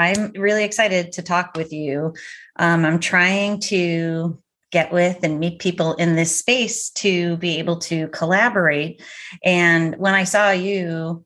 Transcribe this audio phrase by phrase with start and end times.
[0.00, 2.14] I'm really excited to talk with you.
[2.56, 4.42] Um, I'm trying to
[4.72, 9.02] get with and meet people in this space to be able to collaborate.
[9.44, 11.24] And when I saw you,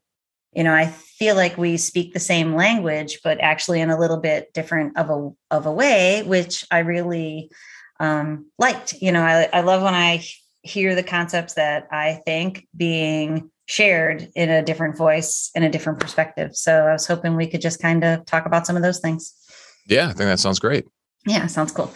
[0.53, 4.19] you know, I feel like we speak the same language, but actually in a little
[4.19, 7.51] bit different of a of a way, which I really
[8.01, 8.95] um, liked.
[8.95, 10.25] You know, I, I love when I
[10.65, 16.01] hear the concepts that I think being shared in a different voice in a different
[16.01, 16.55] perspective.
[16.55, 19.35] So I was hoping we could just kind of talk about some of those things.
[19.87, 20.87] Yeah, I think that sounds great.
[21.27, 21.91] Yeah, sounds cool.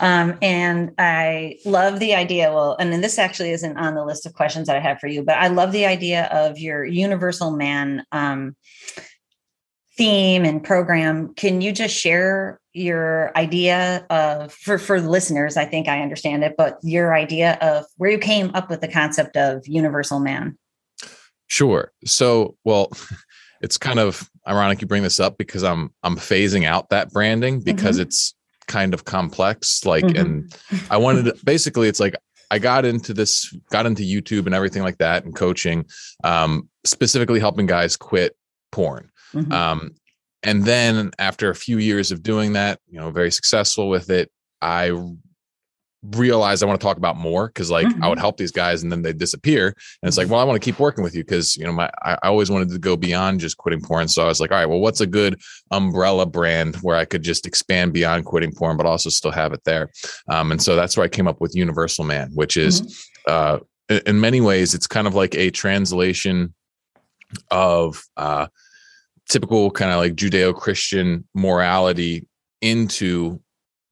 [0.00, 2.52] Um, and I love the idea.
[2.52, 5.06] Well, and then this actually isn't on the list of questions that I have for
[5.06, 8.56] you, but I love the idea of your universal man um,
[9.96, 11.34] theme and program.
[11.34, 15.56] Can you just share your idea of for for listeners?
[15.56, 18.88] I think I understand it, but your idea of where you came up with the
[18.88, 20.58] concept of universal man.
[21.46, 21.92] Sure.
[22.04, 22.90] So, well,
[23.62, 27.60] it's kind of ironic you bring this up because I'm I'm phasing out that branding
[27.60, 28.08] because mm-hmm.
[28.08, 28.34] it's
[28.66, 29.84] kind of complex.
[29.84, 30.20] Like, mm-hmm.
[30.20, 30.56] and
[30.90, 32.14] I wanted to, basically, it's like
[32.50, 35.86] I got into this, got into YouTube and everything like that, and coaching,
[36.22, 38.36] um, specifically helping guys quit
[38.72, 39.10] porn.
[39.34, 39.52] Mm-hmm.
[39.52, 39.94] Um,
[40.42, 44.30] and then after a few years of doing that, you know, very successful with it,
[44.60, 44.92] I
[46.12, 48.02] realized I want to talk about more because like mm-hmm.
[48.02, 48.22] I would mm-hmm.
[48.22, 49.68] help these guys and then they disappear.
[49.68, 51.90] And it's like, well, I want to keep working with you because you know my
[52.02, 54.08] I, I, always wanted to go beyond just quitting porn.
[54.08, 55.40] So I was like, all right, well, what's a good
[55.70, 59.64] umbrella brand where I could just expand beyond quitting porn, but also still have it
[59.64, 59.90] there.
[60.28, 62.82] Um, and so that's where I came up with Universal Man, which is
[63.28, 63.60] mm-hmm.
[63.90, 66.54] uh, in many ways it's kind of like a translation
[67.50, 68.46] of uh,
[69.28, 72.26] typical kind of like Judeo-Christian morality
[72.60, 73.40] into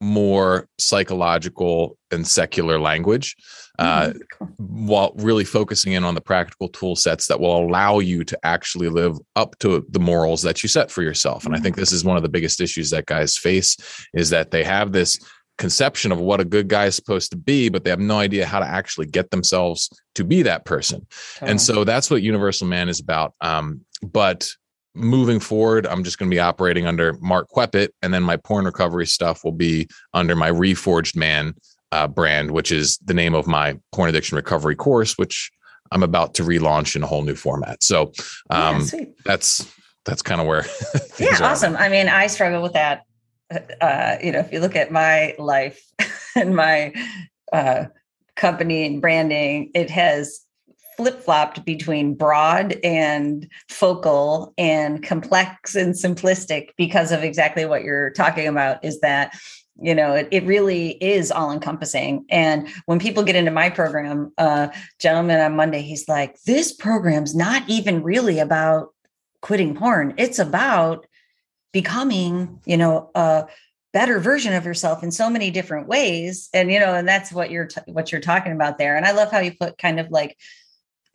[0.03, 3.37] more psychological and secular language
[3.79, 4.87] uh, mm-hmm.
[4.87, 8.89] while really focusing in on the practical tool sets that will allow you to actually
[8.89, 11.83] live up to the morals that you set for yourself and i think mm-hmm.
[11.83, 13.77] this is one of the biggest issues that guys face
[14.13, 15.21] is that they have this
[15.57, 18.45] conception of what a good guy is supposed to be but they have no idea
[18.45, 21.07] how to actually get themselves to be that person
[21.37, 21.49] okay.
[21.49, 24.51] and so that's what universal man is about um, but
[24.95, 28.65] moving forward, I'm just going to be operating under Mark Queppet, and then my porn
[28.65, 31.55] recovery stuff will be under my Reforged Man
[31.93, 35.51] uh, brand, which is the name of my porn addiction recovery course, which
[35.91, 37.83] I'm about to relaunch in a whole new format.
[37.83, 38.13] So
[38.51, 39.71] um, yeah, that's
[40.05, 40.65] that's kind of where.
[41.19, 41.77] yeah, awesome.
[41.77, 43.03] I mean, I struggle with that.
[43.81, 45.85] Uh, you know, if you look at my life
[46.37, 46.95] and my
[47.53, 47.85] uh,
[48.37, 50.41] company and branding, it has
[50.97, 58.11] flip flopped between broad and focal and complex and simplistic because of exactly what you're
[58.11, 59.35] talking about is that
[59.81, 64.31] you know it, it really is all encompassing and when people get into my program
[64.37, 64.69] uh
[65.01, 68.93] gentleman on monday he's like this program's not even really about
[69.43, 70.15] quitting porn.
[70.17, 71.07] It's about
[71.73, 73.47] becoming you know a
[73.93, 76.49] better version of yourself in so many different ways.
[76.55, 78.97] And you know and that's what you're t- what you're talking about there.
[78.97, 80.39] And i love how you put kind of like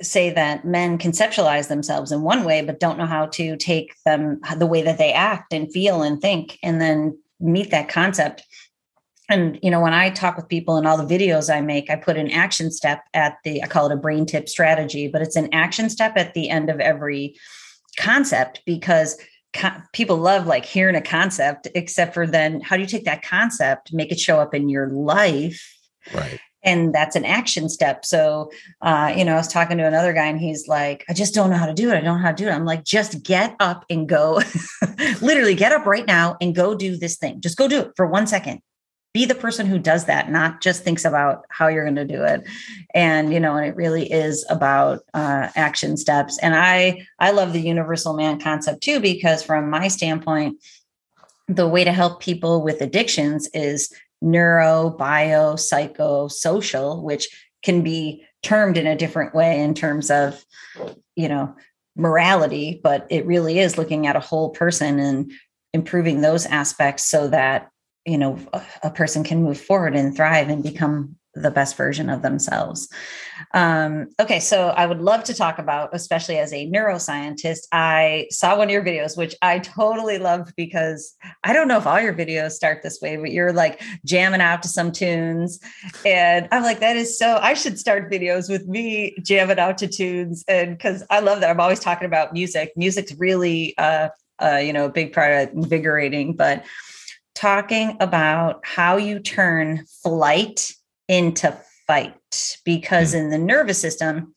[0.01, 4.39] say that men conceptualize themselves in one way but don't know how to take them
[4.57, 8.43] the way that they act and feel and think and then meet that concept.
[9.29, 11.97] And you know when i talk with people and all the videos i make i
[11.97, 15.35] put an action step at the i call it a brain tip strategy but it's
[15.35, 17.35] an action step at the end of every
[17.97, 19.19] concept because
[19.51, 23.21] co- people love like hearing a concept except for then how do you take that
[23.21, 25.75] concept make it show up in your life?
[26.13, 28.05] Right and that's an action step.
[28.05, 28.51] So
[28.81, 31.49] uh, you know i was talking to another guy and he's like i just don't
[31.49, 31.95] know how to do it.
[31.95, 32.51] I don't know how to do it.
[32.51, 34.41] I'm like just get up and go.
[35.21, 37.41] Literally get up right now and go do this thing.
[37.41, 38.61] Just go do it for one second.
[39.13, 42.23] Be the person who does that not just thinks about how you're going to do
[42.23, 42.47] it.
[42.93, 46.37] And you know and it really is about uh, action steps.
[46.41, 50.57] And i i love the universal man concept too because from my standpoint
[51.47, 57.27] the way to help people with addictions is neuro, bio, psycho, social, which
[57.63, 60.43] can be termed in a different way in terms of,
[61.15, 61.55] you know,
[61.95, 65.31] morality, but it really is looking at a whole person and
[65.73, 67.69] improving those aspects so that,
[68.05, 68.39] you know,
[68.83, 72.89] a, person can move forward and thrive and become the best version of themselves.
[73.53, 78.57] Um, okay, so I would love to talk about, especially as a neuroscientist, I saw
[78.57, 82.13] one of your videos, which I totally loved because I don't know if all your
[82.13, 85.59] videos start this way, but you're like jamming out to some tunes.
[86.05, 89.87] And I'm like, that is so, I should start videos with me jamming out to
[89.87, 90.43] tunes.
[90.47, 91.49] And because I love that.
[91.49, 92.73] I'm always talking about music.
[92.75, 94.09] Music's really, uh,
[94.41, 96.65] uh, you know, a big part of invigorating, but
[97.35, 100.73] talking about how you turn flight
[101.07, 103.19] into fight because hmm.
[103.19, 104.33] in the nervous system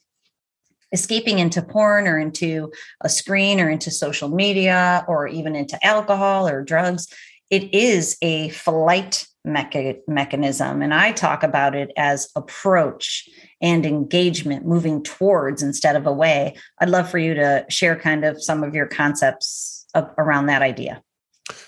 [0.92, 2.72] escaping into porn or into
[3.02, 7.06] a screen or into social media or even into alcohol or drugs,
[7.48, 10.82] it is a flight mecha- mechanism.
[10.82, 13.28] And I talk about it as approach
[13.60, 16.56] and engagement, moving towards instead of away.
[16.80, 20.62] I'd love for you to share kind of some of your concepts of, around that
[20.62, 21.02] idea.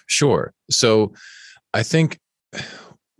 [0.06, 0.52] Sure.
[0.70, 1.12] So
[1.74, 2.18] I think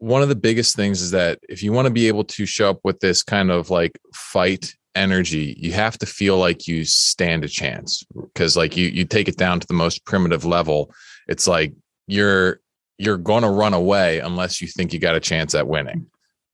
[0.03, 2.69] one of the biggest things is that if you want to be able to show
[2.69, 7.45] up with this kind of like fight energy you have to feel like you stand
[7.45, 8.03] a chance
[8.35, 10.93] because like you you take it down to the most primitive level
[11.29, 11.73] it's like
[12.09, 12.61] you're
[12.99, 16.05] you're going to run away unless you think you got a chance at winning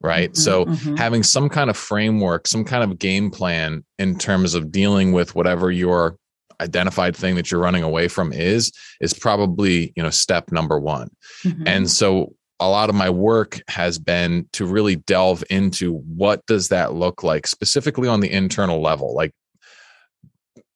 [0.02, 0.96] right mm-hmm, so mm-hmm.
[0.96, 5.34] having some kind of framework some kind of game plan in terms of dealing with
[5.34, 6.18] whatever your
[6.60, 11.08] identified thing that you're running away from is is probably you know step number one
[11.44, 11.66] mm-hmm.
[11.66, 16.68] and so a lot of my work has been to really delve into what does
[16.68, 19.14] that look like specifically on the internal level.
[19.14, 19.32] Like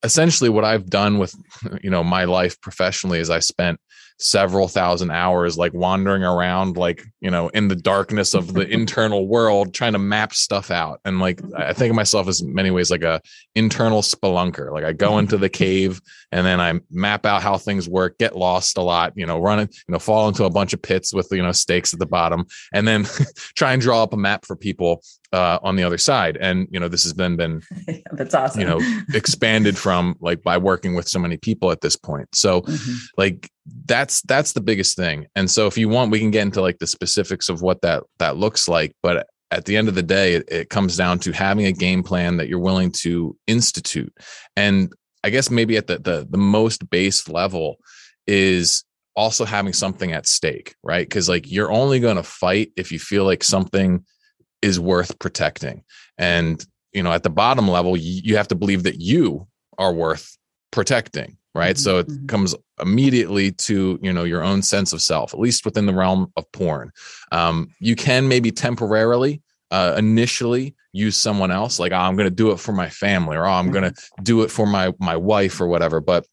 [0.03, 1.35] essentially what i've done with
[1.83, 3.79] you know my life professionally is i spent
[4.19, 9.27] several thousand hours like wandering around like you know in the darkness of the internal
[9.27, 11.01] world trying to map stuff out.
[11.05, 13.21] And like i think of myself as many ways like a
[13.55, 14.73] internal spelunker.
[14.73, 15.21] Like i go mm-hmm.
[15.21, 16.01] into the cave
[16.31, 19.61] and then i map out how things work get lost a lot you know run
[19.61, 22.07] it, you know fall into a bunch of pits with you know stakes at the
[22.07, 23.05] bottom and then
[23.57, 25.03] try and draw up a map for people
[25.33, 26.37] uh, on the other side.
[26.37, 27.63] And you know, this has been been
[28.13, 28.61] that's awesome.
[28.61, 28.81] You know,
[29.15, 32.29] expanded from like by working with so many people at this point.
[32.35, 32.97] So, mm-hmm.
[33.17, 33.51] like
[33.87, 35.27] that's that's the biggest thing.
[35.35, 38.03] And so, if you want, we can get into like the specifics of what that
[38.19, 38.95] that looks like.
[39.03, 42.03] But at the end of the day, it, it comes down to having a game
[42.03, 44.13] plan that you're willing to institute.
[44.57, 44.93] And
[45.25, 47.77] I guess maybe at the the, the most base level
[48.27, 48.85] is
[49.15, 51.07] also having something at stake, right?
[51.07, 54.05] Because like you're only going to fight if you feel like something
[54.63, 55.85] is worth protecting.
[56.17, 59.47] And, you know, at the bottom level, you, have to believe that you
[59.79, 60.39] are worth
[60.71, 61.83] protecting right mm-hmm.
[61.83, 62.27] so it mm-hmm.
[62.27, 66.33] comes immediately to you know your own sense of self at least within the realm
[66.37, 66.91] of porn
[67.31, 72.35] um, you can maybe temporarily uh, initially use someone else like oh, i'm going to
[72.35, 74.23] do it for my family or oh, i'm going to mm-hmm.
[74.23, 76.27] do it for my my wife or whatever but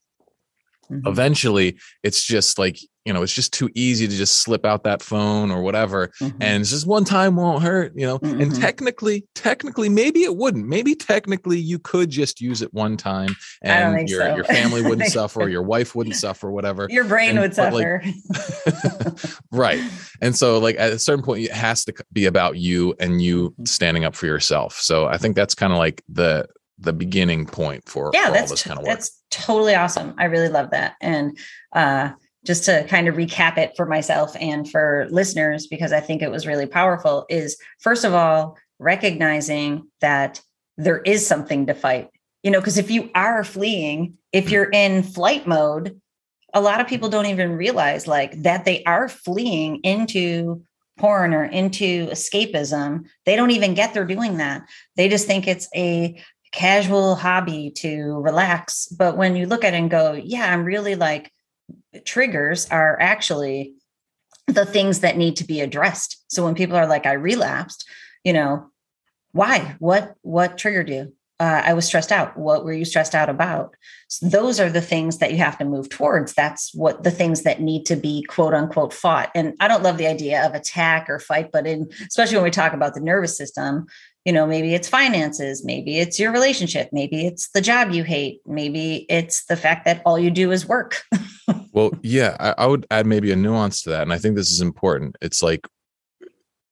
[0.92, 1.08] mm-hmm.
[1.08, 5.02] eventually it's just like you know it's just too easy to just slip out that
[5.02, 6.38] phone or whatever mm-hmm.
[6.42, 8.42] and it's just one time won't hurt you know mm-hmm.
[8.42, 13.36] and technically technically maybe it wouldn't maybe technically you could just use it one time
[13.64, 14.36] and your so.
[14.36, 19.16] your family wouldn't suffer your wife wouldn't suffer whatever your brain and, would suffer like,
[19.52, 19.82] right
[20.22, 23.50] and so like at a certain point it has to be about you and you
[23.52, 23.66] mm-hmm.
[23.66, 26.48] standing up for yourself so i think that's kind of like the
[26.80, 30.70] the beginning point for, yeah for that's kind of that's totally awesome i really love
[30.72, 31.38] that and
[31.74, 32.10] uh
[32.46, 36.32] just to kind of recap it for myself and for listeners, because I think it
[36.32, 40.42] was really powerful, is first of all, recognizing that
[40.78, 42.10] there is something to fight.
[42.44, 46.00] You know, because if you are fleeing, if you're in flight mode,
[46.54, 50.64] a lot of people don't even realize like that they are fleeing into
[50.98, 53.06] porn or into escapism.
[53.26, 54.64] They don't even get they're doing that.
[54.96, 56.22] They just think it's a
[56.52, 58.88] casual hobby to relax.
[58.88, 61.32] But when you look at it and go, yeah, I'm really like
[62.06, 63.74] triggers are actually
[64.48, 66.24] the things that need to be addressed.
[66.28, 67.88] So when people are like, I relapsed,
[68.24, 68.70] you know,
[69.32, 69.76] why?
[69.80, 71.14] What what triggered you?
[71.40, 72.36] Uh, I was stressed out.
[72.36, 73.74] What were you stressed out about?
[74.10, 76.34] So those are the things that you have to move towards.
[76.34, 79.30] That's what the things that need to be quote unquote fought.
[79.34, 82.52] And I don't love the idea of attack or fight, but in especially when we
[82.52, 83.88] talk about the nervous system,
[84.30, 88.42] you know, maybe it's finances, maybe it's your relationship, maybe it's the job you hate,
[88.46, 91.02] maybe it's the fact that all you do is work.
[91.72, 94.04] well, yeah, I, I would add maybe a nuance to that.
[94.04, 95.16] And I think this is important.
[95.20, 95.68] It's like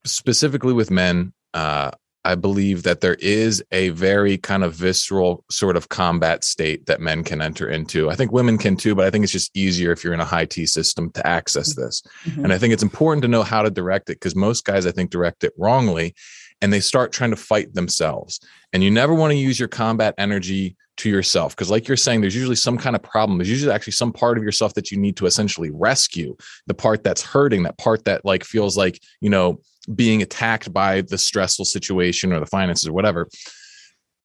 [0.05, 1.89] specifically with men, uh,
[2.23, 7.01] I believe that there is a very kind of visceral sort of combat state that
[7.01, 8.11] men can enter into.
[8.11, 10.25] I think women can too, but I think it's just easier if you're in a
[10.25, 12.03] high T system to access this.
[12.25, 12.43] Mm-hmm.
[12.43, 14.91] And I think it's important to know how to direct it because most guys, I
[14.91, 16.13] think, direct it wrongly
[16.61, 18.39] and they start trying to fight themselves.
[18.73, 22.21] And you never want to use your combat energy to yourself because like you're saying
[22.21, 24.97] there's usually some kind of problem there's usually actually some part of yourself that you
[24.97, 26.35] need to essentially rescue
[26.65, 29.59] the part that's hurting that part that like feels like you know
[29.95, 33.27] being attacked by the stressful situation or the finances or whatever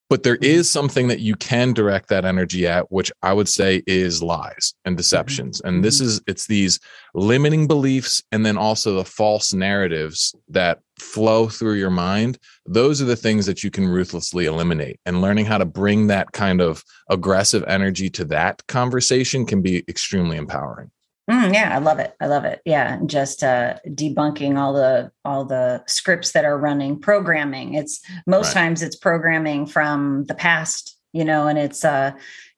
[0.09, 0.61] but there mm-hmm.
[0.61, 4.93] something that you can direct that energy at which i would say is lies and
[4.93, 4.97] mm-hmm.
[4.97, 6.07] deceptions and this mm-hmm.
[6.07, 6.79] is it's these
[7.13, 13.05] limiting beliefs and then also the false narratives that flow through your mind those are
[13.05, 16.83] the things that you can ruthlessly eliminate and learning how to bring that kind of
[17.09, 20.89] aggressive energy to that conversation can be extremely empowering
[21.31, 22.13] Mm, yeah, I love it.
[22.19, 22.61] I love it.
[22.65, 27.75] Yeah, just uh, debunking all the all the scripts that are running programming.
[27.75, 28.65] It's most right.
[28.65, 32.11] times it's programming from the past you know, and it's uh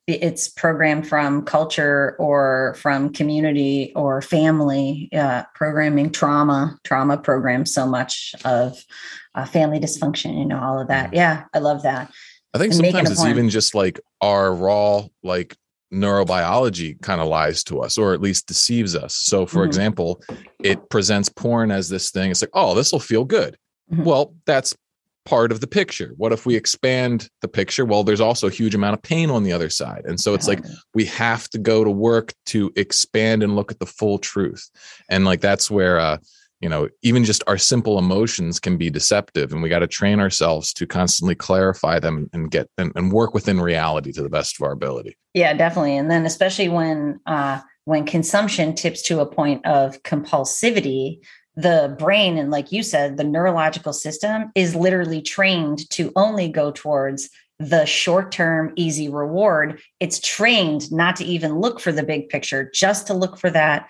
[0.07, 7.87] it's programmed from culture or from community or family uh, programming trauma trauma programs so
[7.87, 8.83] much of
[9.33, 11.15] uh, family dysfunction you know all of that mm-hmm.
[11.15, 12.11] yeah i love that
[12.53, 15.55] i think and sometimes it's even just like our raw like
[15.93, 19.67] neurobiology kind of lies to us or at least deceives us so for mm-hmm.
[19.67, 20.21] example
[20.63, 23.57] it presents porn as this thing it's like oh this will feel good
[23.91, 24.03] mm-hmm.
[24.03, 24.75] well that's
[25.25, 26.13] part of the picture.
[26.17, 27.83] What if we expand the picture?
[27.83, 30.03] Well, there's also a huge amount of pain on the other side.
[30.05, 30.63] And so it's like
[30.93, 34.69] we have to go to work to expand and look at the full truth.
[35.09, 36.17] And like that's where uh
[36.61, 40.19] you know, even just our simple emotions can be deceptive and we got to train
[40.19, 44.57] ourselves to constantly clarify them and get and, and work within reality to the best
[44.57, 45.17] of our ability.
[45.33, 45.97] Yeah, definitely.
[45.97, 51.19] And then especially when uh when consumption tips to a point of compulsivity,
[51.55, 56.71] the brain and like you said the neurological system is literally trained to only go
[56.71, 59.79] towards the short term easy reward.
[59.99, 63.89] It's trained not to even look for the big picture just to look for that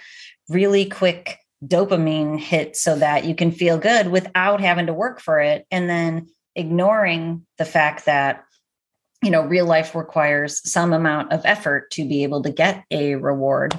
[0.49, 5.39] really quick dopamine hit so that you can feel good without having to work for
[5.39, 8.43] it and then ignoring the fact that
[9.23, 13.15] you know real life requires some amount of effort to be able to get a
[13.15, 13.75] reward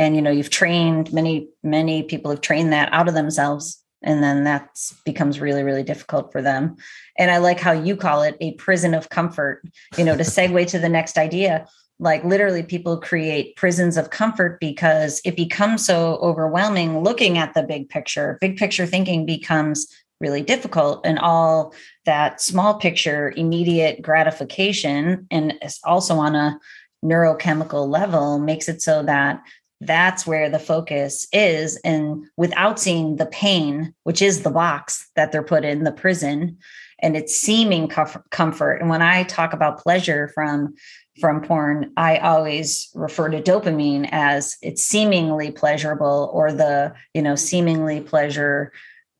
[0.00, 3.76] and you know you've trained many many people have trained that out of themselves.
[4.02, 4.70] And then that
[5.04, 6.76] becomes really really difficult for them.
[7.18, 9.62] And i like how you call it a prison of comfort
[9.98, 11.66] you know to segue to the next idea
[12.00, 17.62] like literally people create prisons of comfort because it becomes so overwhelming looking at the
[17.62, 18.38] big picture.
[18.40, 19.86] Big picture thinking becomes
[20.18, 21.74] really difficult and all
[22.06, 26.58] that small picture immediate gratification and also on a
[27.04, 29.42] neurochemical level makes it so that
[29.80, 31.76] that's where the focus is.
[31.84, 36.58] And without seeing the pain which is the box that they're put in the prison
[37.02, 38.76] and it's seeming comfort.
[38.80, 40.74] And when i talk about pleasure from
[41.20, 47.34] from porn i always refer to dopamine as it's seemingly pleasurable or the you know
[47.34, 48.72] seemingly pleasure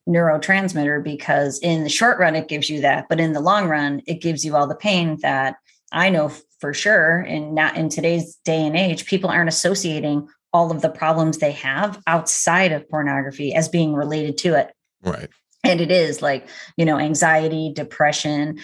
[0.09, 3.07] neurotransmitter because in the short run it gives you that.
[3.09, 5.57] But in the long run it gives you all the pain that
[5.93, 7.21] i know for sure.
[7.21, 11.53] And not in today's day and age people aren't associating all of the problems they
[11.53, 14.73] have outside of pornography as being related to it.
[15.03, 15.29] Right.
[15.63, 18.59] And it is like, you know, anxiety, depression,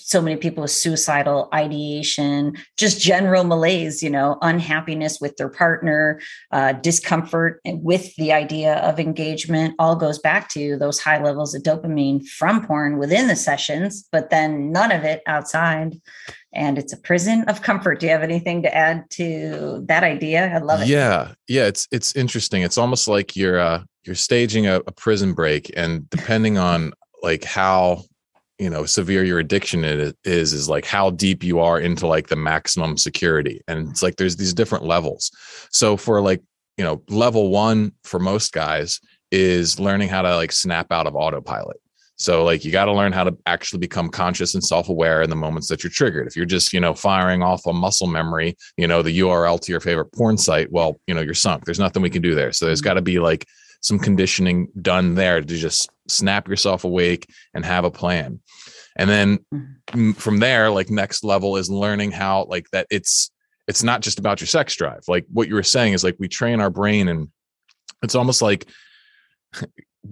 [0.00, 6.20] so many people with suicidal ideation, just general malaise, you know, unhappiness with their partner,
[6.50, 11.62] uh, discomfort with the idea of engagement, all goes back to those high levels of
[11.62, 16.00] dopamine from porn within the sessions, but then none of it outside
[16.52, 18.00] and it's a prison of comfort.
[18.00, 20.52] Do you have anything to add to that idea?
[20.54, 20.88] I love it.
[20.88, 22.62] Yeah, yeah, it's it's interesting.
[22.62, 26.92] It's almost like you're uh, you're staging a, a prison break, and depending on
[27.22, 28.04] like how
[28.58, 32.36] you know severe your addiction is is like how deep you are into like the
[32.36, 35.30] maximum security, and it's like there's these different levels.
[35.70, 36.42] So for like
[36.76, 41.14] you know level one for most guys is learning how to like snap out of
[41.14, 41.80] autopilot
[42.20, 45.36] so like you got to learn how to actually become conscious and self-aware in the
[45.36, 46.26] moments that you're triggered.
[46.26, 49.72] If you're just, you know, firing off a muscle memory, you know, the URL to
[49.72, 51.64] your favorite porn site, well, you know, you're sunk.
[51.64, 52.52] There's nothing we can do there.
[52.52, 52.88] So there's mm-hmm.
[52.88, 53.46] got to be like
[53.80, 58.38] some conditioning done there to just snap yourself awake and have a plan.
[58.98, 60.12] And then mm-hmm.
[60.12, 63.30] from there, like next level is learning how like that it's
[63.66, 65.04] it's not just about your sex drive.
[65.08, 67.28] Like what you were saying is like we train our brain and
[68.02, 68.68] it's almost like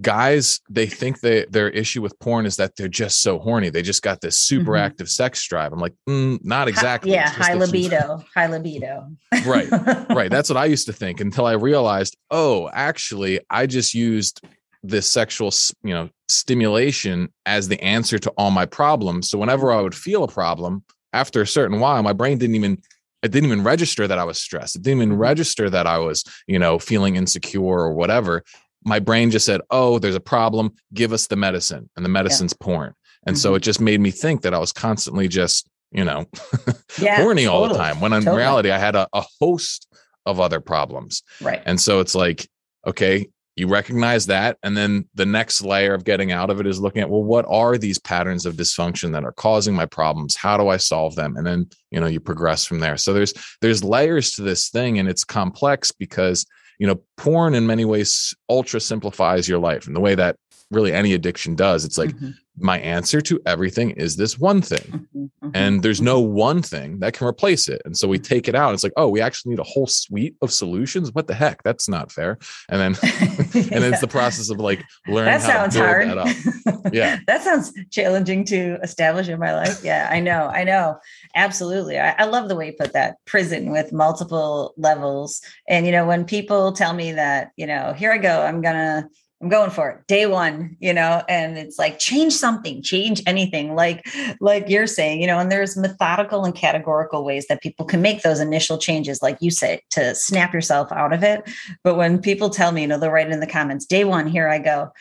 [0.01, 3.69] guys they think that their issue with porn is that they're just so horny.
[3.69, 4.85] They just got this super mm-hmm.
[4.85, 5.73] active sex drive.
[5.73, 7.11] I'm like mm, not exactly.
[7.11, 9.11] yeah high libido high libido.
[9.45, 9.69] Right
[10.09, 10.29] right.
[10.39, 14.41] That's what i used to think until i realized oh actually i just used
[14.83, 15.51] this sexual
[15.83, 19.29] you know stimulation as the answer to all my problems.
[19.29, 22.77] So whenever i would feel a problem after a certain while my brain didn't even
[23.21, 24.77] it didn't even register that I was stressed.
[24.77, 25.19] It didn't even mm-hmm.
[25.19, 28.45] register that I was, you know, feeling insecure or whatever
[28.83, 30.73] my brain just said, "Oh, there's a problem.
[30.93, 32.65] Give us the medicine," and the medicine's yeah.
[32.65, 32.93] porn.
[33.25, 33.41] And mm-hmm.
[33.41, 36.25] so it just made me think that I was constantly just, you know,
[36.99, 37.47] yeah, horny totally.
[37.47, 37.99] all the time.
[37.99, 38.37] When in totally.
[38.37, 39.87] reality, I had a, a host
[40.25, 41.23] of other problems.
[41.41, 41.61] Right.
[41.65, 42.47] And so it's like,
[42.87, 46.79] okay, you recognize that, and then the next layer of getting out of it is
[46.79, 50.37] looking at, well, what are these patterns of dysfunction that are causing my problems?
[50.37, 51.35] How do I solve them?
[51.35, 52.95] And then you know you progress from there.
[52.95, 56.45] So there's there's layers to this thing, and it's complex because
[56.79, 59.85] you know, porn in many ways ultra simplifies your life.
[59.85, 60.37] And the way that
[60.71, 61.83] really any addiction does.
[61.83, 62.31] It's like mm-hmm.
[62.57, 64.77] my answer to everything is this one thing.
[64.77, 66.33] Mm-hmm, mm-hmm, and there's no mm-hmm.
[66.33, 67.81] one thing that can replace it.
[67.85, 68.73] And so we take it out.
[68.73, 71.11] It's like, oh, we actually need a whole suite of solutions.
[71.11, 71.63] What the heck?
[71.63, 72.37] That's not fair.
[72.69, 72.95] And then
[73.53, 76.07] and then it's the process of like learning that sounds hard.
[76.07, 77.19] That yeah.
[77.25, 79.83] that sounds challenging to establish in my life.
[79.83, 80.47] Yeah, I know.
[80.47, 80.99] I know.
[81.35, 81.99] Absolutely.
[81.99, 85.41] I, I love the way you put that prison with multiple levels.
[85.67, 89.09] And you know, when people tell me that, you know, here I go, I'm gonna
[89.41, 90.07] I'm going for it.
[90.07, 94.05] Day one, you know, and it's like change something, change anything, like
[94.41, 98.21] like you're saying, you know, and there's methodical and categorical ways that people can make
[98.21, 101.49] those initial changes, like you say, to snap yourself out of it.
[101.85, 104.49] But when people tell me, you know, they'll write in the comments, day one, here
[104.49, 104.91] I go.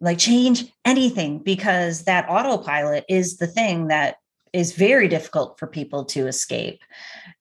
[0.00, 4.16] Like change anything because that autopilot is the thing that
[4.52, 6.80] is very difficult for people to escape.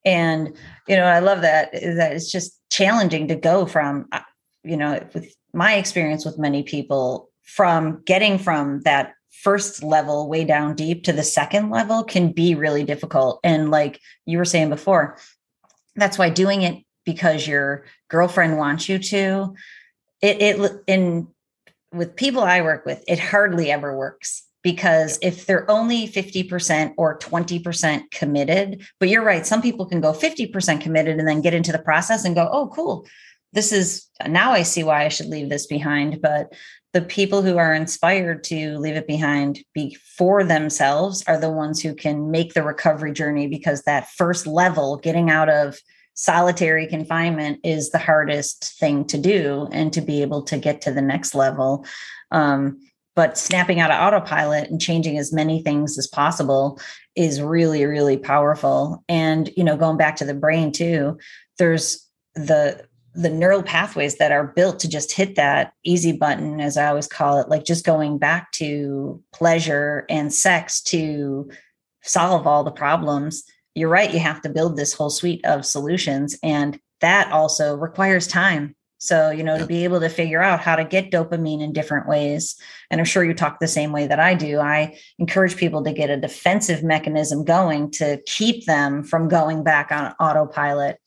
[0.03, 0.55] And
[0.87, 4.21] you know, I love that that it's just challenging to go from uh,
[4.63, 10.43] you know, with my experience with many people from getting from that first level way
[10.43, 13.39] down deep to the second level can be really difficult.
[13.43, 15.17] And like you were saying before
[15.95, 19.55] that's why doing it because your girlfriend wants you to
[20.21, 21.27] it it in
[21.93, 27.17] with people i work with it hardly ever works because if they're only 50% or
[27.17, 31.71] 20% committed but you're right some people can go 50% committed and then get into
[31.71, 33.07] the process and go oh cool
[33.53, 36.21] this is now I see why I should leave this behind.
[36.21, 36.53] But
[36.93, 41.93] the people who are inspired to leave it behind before themselves are the ones who
[41.93, 45.77] can make the recovery journey because that first level, getting out of
[46.15, 49.67] solitary confinement, is the hardest thing to do.
[49.71, 51.85] And to be able to get to the next level.
[52.31, 52.79] Um,
[53.15, 56.79] but snapping out of autopilot and changing as many things as possible
[57.15, 61.17] is really really powerful and you know going back to the brain too
[61.57, 62.87] there's the
[63.19, 67.07] the neural pathways that are built to just hit that easy button, as I always
[67.07, 71.49] call it, like just going back to pleasure and sex to
[72.01, 73.43] solve all the problems.
[73.75, 74.13] You're right.
[74.13, 76.37] You have to build this whole suite of solutions.
[76.41, 78.75] And that also requires time.
[78.99, 82.07] So, you know, to be able to figure out how to get dopamine in different
[82.07, 82.55] ways.
[82.89, 84.59] And I'm sure you talk the same way that I do.
[84.59, 89.91] I encourage people to get a defensive mechanism going to keep them from going back
[89.91, 90.99] on autopilot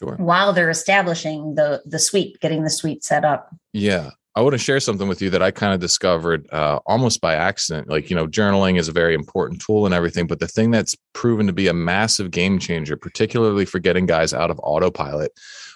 [0.00, 0.16] Sure.
[0.16, 3.54] While they're establishing the the suite, getting the suite set up.
[3.74, 4.10] Yeah.
[4.36, 7.34] I want to share something with you that I kind of discovered uh, almost by
[7.34, 7.88] accident.
[7.88, 10.96] Like, you know, journaling is a very important tool and everything, but the thing that's
[11.14, 15.32] proven to be a massive game changer, particularly for getting guys out of autopilot,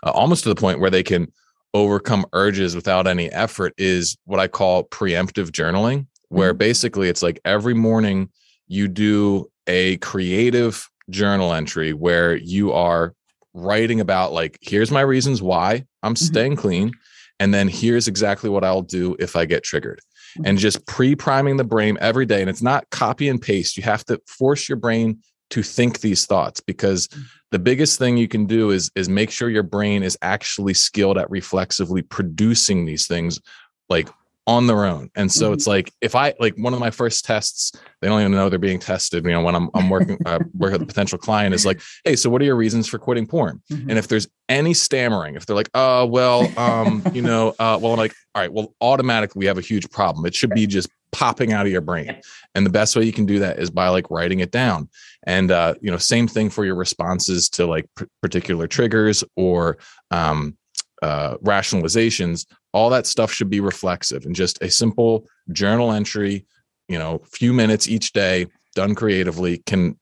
[0.07, 1.31] uh, almost to the point where they can
[1.75, 6.59] overcome urges without any effort, is what I call preemptive journaling, where mm-hmm.
[6.59, 8.31] basically it's like every morning
[8.69, 13.15] you do a creative journal entry where you are
[13.55, 16.25] writing about like here's my reasons why i'm mm-hmm.
[16.25, 16.93] staying clean
[17.41, 20.01] and then here's exactly what i'll do if i get triggered
[20.37, 20.47] mm-hmm.
[20.47, 24.05] and just pre-priming the brain every day and it's not copy and paste you have
[24.05, 25.19] to force your brain
[25.51, 27.23] to think these thoughts because mm-hmm.
[27.53, 31.17] the biggest thing you can do is is make sure your brain is actually skilled
[31.17, 33.41] at reflexively producing these things
[33.89, 34.09] like
[34.47, 35.11] on their own.
[35.15, 35.55] And so mm-hmm.
[35.55, 38.59] it's like if I like one of my first tests, they don't even know they're
[38.59, 39.25] being tested.
[39.25, 42.17] You know, when I'm I'm working uh, work with a potential client is like, hey,
[42.17, 43.63] so what are your reasons for quitting porn?
[43.73, 43.91] Mm-hmm.
[43.91, 47.93] And if there's any stammering, if they're like, oh well, um, you know, uh, well,
[47.93, 50.27] I'm like, all right, well, automatically we have a huge problem.
[50.27, 52.21] It should be just popping out of your brain.
[52.55, 54.91] And the best way you can do that is by like writing it down.
[55.23, 59.79] And uh, you know, same thing for your responses to like p- particular triggers or
[60.11, 60.59] um
[61.05, 66.47] uh, rationalizations, all that stuff should be reflexive and just a simple journal entry,
[66.89, 69.99] you know, few minutes each day done creatively can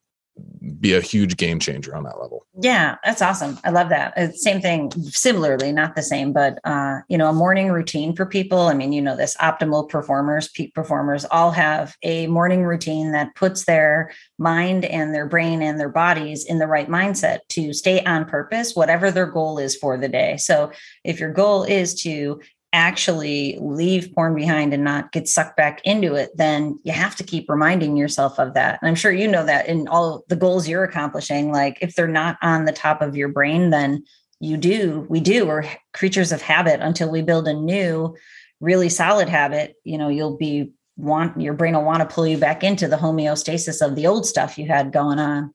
[0.80, 2.46] be a huge game changer on that level.
[2.60, 3.58] Yeah, that's awesome.
[3.64, 4.16] I love that.
[4.16, 8.26] Uh, same thing, similarly, not the same, but uh, you know, a morning routine for
[8.26, 8.60] people.
[8.60, 13.34] I mean, you know, this optimal performers, peak performers all have a morning routine that
[13.34, 18.02] puts their mind and their brain and their bodies in the right mindset to stay
[18.04, 20.36] on purpose, whatever their goal is for the day.
[20.36, 20.72] So
[21.04, 22.40] if your goal is to
[22.72, 27.24] actually leave porn behind and not get sucked back into it, then you have to
[27.24, 28.78] keep reminding yourself of that.
[28.80, 32.08] And I'm sure you know that in all the goals you're accomplishing, like if they're
[32.08, 34.04] not on the top of your brain, then
[34.40, 38.16] you do, we do, we're creatures of habit until we build a new,
[38.60, 39.74] really solid habit.
[39.84, 42.96] You know, you'll be want your brain will want to pull you back into the
[42.96, 45.52] homeostasis of the old stuff you had going on.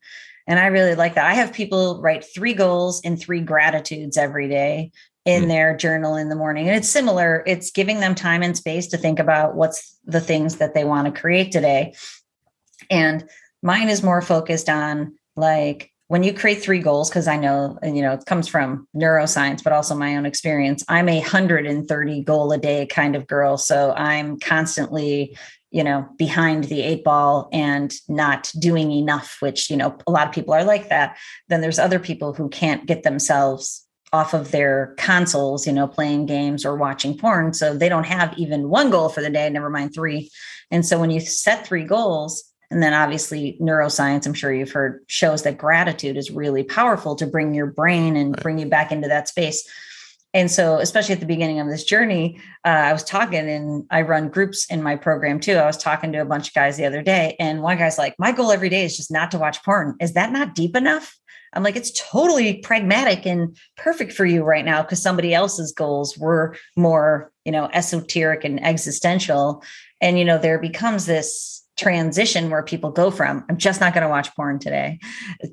[0.48, 1.26] And I really like that.
[1.26, 4.92] I have people write three goals and three gratitudes every day
[5.28, 5.48] in mm.
[5.50, 6.68] their journal in the morning.
[6.68, 10.56] And it's similar, it's giving them time and space to think about what's the things
[10.56, 11.94] that they want to create today.
[12.90, 13.30] And
[13.62, 18.02] mine is more focused on like, when you create three goals, because I know, you
[18.02, 22.58] know, it comes from neuroscience, but also my own experience, I'm a 130 goal a
[22.58, 23.58] day kind of girl.
[23.58, 25.38] So I'm constantly,
[25.70, 30.28] you know, behind the eight ball and not doing enough, which, you know, a lot
[30.28, 31.18] of people are like that.
[31.50, 36.26] Then there's other people who can't get themselves off of their consoles, you know, playing
[36.26, 37.54] games or watching porn.
[37.54, 40.30] So they don't have even one goal for the day, never mind three.
[40.72, 45.04] And so when you set three goals, and then obviously, neuroscience, I'm sure you've heard,
[45.08, 48.44] shows that gratitude is really powerful to bring your brain and right.
[48.44, 49.66] bring you back into that space.
[50.34, 54.02] And so, especially at the beginning of this journey, uh, I was talking and I
[54.02, 55.54] run groups in my program too.
[55.54, 58.16] I was talking to a bunch of guys the other day, and one guy's like,
[58.20, 59.96] My goal every day is just not to watch porn.
[60.02, 61.18] Is that not deep enough?
[61.54, 66.18] I'm like, it's totally pragmatic and perfect for you right now because somebody else's goals
[66.18, 69.64] were more, you know, esoteric and existential.
[70.02, 74.02] And, you know, there becomes this transition where people go from i'm just not going
[74.02, 75.00] to watch porn today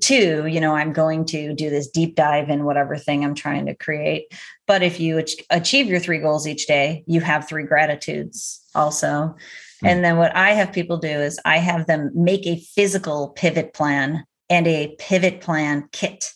[0.00, 3.66] to you know i'm going to do this deep dive in whatever thing i'm trying
[3.66, 4.33] to create
[4.66, 9.87] but if you achieve your three goals each day you have three gratitudes also mm-hmm.
[9.87, 13.74] and then what i have people do is i have them make a physical pivot
[13.74, 16.30] plan and a pivot plan kit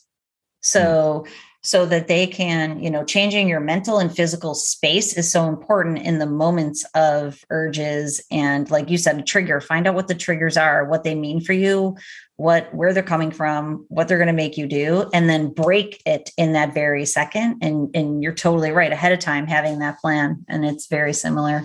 [0.61, 5.31] so mm-hmm so that they can, you know, changing your mental and physical space is
[5.31, 9.95] so important in the moments of urges and like you said, a trigger, find out
[9.95, 11.97] what the triggers are, what they mean for you,
[12.37, 16.01] what where they're coming from, what they're going to make you do, and then break
[16.07, 17.59] it in that very second.
[17.61, 20.45] And and you're totally right ahead of time having that plan.
[20.49, 21.65] And it's very similar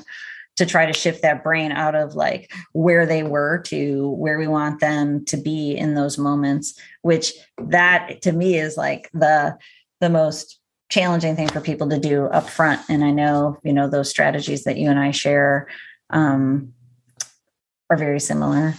[0.56, 4.48] to try to shift that brain out of like where they were to where we
[4.48, 9.58] want them to be in those moments which that to me is like the
[10.00, 13.90] the most challenging thing for people to do up front and i know you know
[13.90, 15.68] those strategies that you and i share
[16.10, 16.74] um,
[17.90, 18.76] are very similar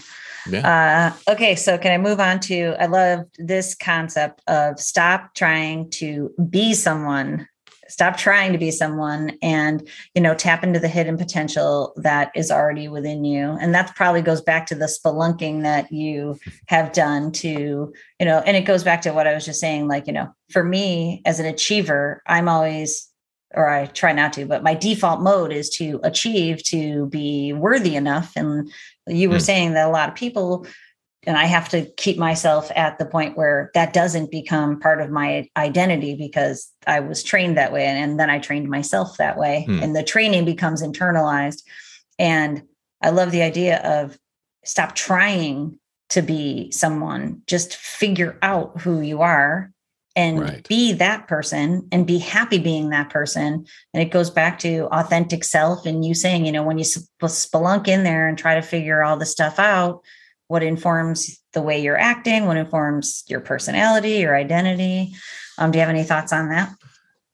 [0.48, 1.14] yeah.
[1.26, 5.90] Uh, okay so can i move on to i love this concept of stop trying
[5.90, 7.48] to be someone
[7.94, 12.50] stop trying to be someone and you know tap into the hidden potential that is
[12.50, 17.30] already within you and that probably goes back to the spelunking that you have done
[17.30, 20.12] to you know and it goes back to what i was just saying like you
[20.12, 23.08] know for me as an achiever i'm always
[23.54, 27.94] or i try not to but my default mode is to achieve to be worthy
[27.94, 28.68] enough and
[29.06, 29.46] you were mm.
[29.46, 30.66] saying that a lot of people
[31.26, 35.10] and I have to keep myself at the point where that doesn't become part of
[35.10, 37.86] my identity because I was trained that way.
[37.86, 39.64] And, and then I trained myself that way.
[39.66, 39.82] Hmm.
[39.82, 41.62] And the training becomes internalized.
[42.18, 42.62] And
[43.02, 44.18] I love the idea of
[44.64, 45.78] stop trying
[46.10, 49.72] to be someone, just figure out who you are
[50.16, 50.68] and right.
[50.68, 53.66] be that person and be happy being that person.
[53.92, 57.88] And it goes back to authentic self and you saying, you know, when you spelunk
[57.88, 60.04] in there and try to figure all the stuff out,
[60.48, 65.14] what informs the way you're acting, what informs your personality, your identity.
[65.58, 66.74] Um, do you have any thoughts on that?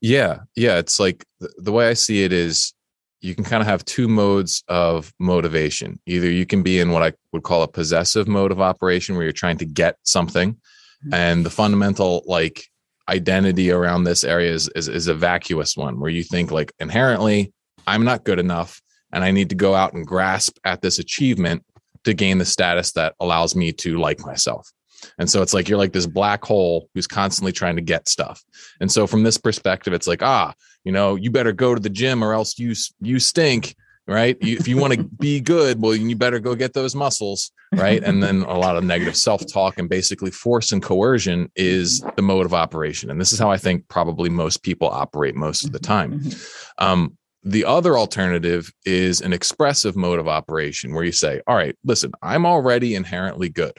[0.00, 0.78] Yeah, yeah.
[0.78, 2.72] It's like the, the way I see it is
[3.20, 6.00] you can kind of have two modes of motivation.
[6.06, 9.24] Either you can be in what I would call a possessive mode of operation where
[9.24, 10.54] you're trying to get something.
[10.54, 11.14] Mm-hmm.
[11.14, 12.64] And the fundamental like
[13.08, 17.52] identity around this area is, is, is a vacuous one where you think like inherently,
[17.86, 18.80] I'm not good enough
[19.12, 21.64] and I need to go out and grasp at this achievement
[22.04, 24.70] to gain the status that allows me to like myself.
[25.18, 28.42] And so it's like you're like this black hole who's constantly trying to get stuff.
[28.80, 30.52] And so from this perspective, it's like, ah,
[30.84, 33.74] you know, you better go to the gym or else you you stink,
[34.06, 34.36] right?
[34.40, 38.02] You, if you want to be good, well, you better go get those muscles, right?
[38.02, 42.46] And then a lot of negative self-talk and basically force and coercion is the mode
[42.46, 43.10] of operation.
[43.10, 46.20] And this is how I think probably most people operate most of the time.
[46.20, 46.84] Mm-hmm.
[46.84, 51.76] Um, the other alternative is an expressive mode of operation where you say, all right,
[51.84, 53.72] listen, I'm already inherently good.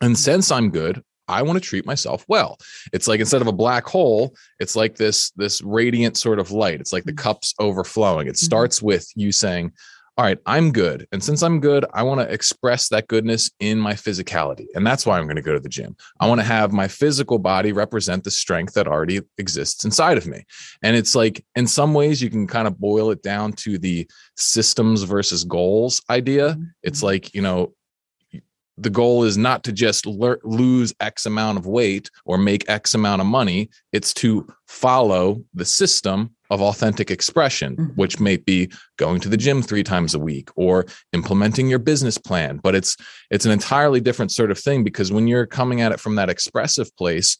[0.00, 2.58] And since I'm good, I want to treat myself well.
[2.92, 6.80] It's like instead of a black hole, it's like this this radiant sort of light.
[6.80, 7.22] It's like the mm-hmm.
[7.22, 8.26] cups overflowing.
[8.26, 8.44] It mm-hmm.
[8.44, 9.72] starts with you saying,
[10.18, 11.06] all right, I'm good.
[11.12, 14.64] And since I'm good, I want to express that goodness in my physicality.
[14.74, 15.94] And that's why I'm going to go to the gym.
[16.20, 20.26] I want to have my physical body represent the strength that already exists inside of
[20.26, 20.44] me.
[20.82, 24.08] And it's like, in some ways, you can kind of boil it down to the
[24.36, 26.56] systems versus goals idea.
[26.82, 27.06] It's mm-hmm.
[27.06, 27.74] like, you know,
[28.78, 32.94] the goal is not to just le- lose X amount of weight or make X
[32.94, 33.70] amount of money.
[33.92, 37.92] It's to follow the system of authentic expression, mm-hmm.
[37.94, 42.18] which may be going to the gym three times a week or implementing your business
[42.18, 42.60] plan.
[42.62, 42.96] But it's
[43.30, 46.30] it's an entirely different sort of thing because when you're coming at it from that
[46.30, 47.38] expressive place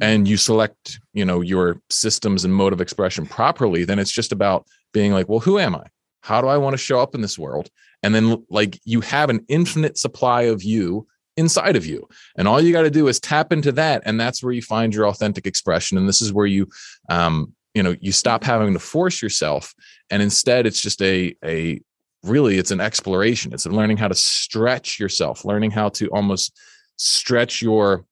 [0.00, 4.32] and you select, you know, your systems and mode of expression properly, then it's just
[4.32, 5.84] about being like, well, who am I?
[6.26, 7.70] How do I want to show up in this world?
[8.02, 12.08] And then like you have an infinite supply of you inside of you.
[12.36, 14.92] And all you got to do is tap into that and that's where you find
[14.92, 15.96] your authentic expression.
[15.96, 16.68] And this is where you
[17.08, 19.72] um you know you stop having to force yourself
[20.10, 21.80] and instead it's just a a
[22.24, 23.52] really it's an exploration.
[23.52, 26.58] It's learning how to stretch yourself learning how to almost
[26.96, 28.04] stretch your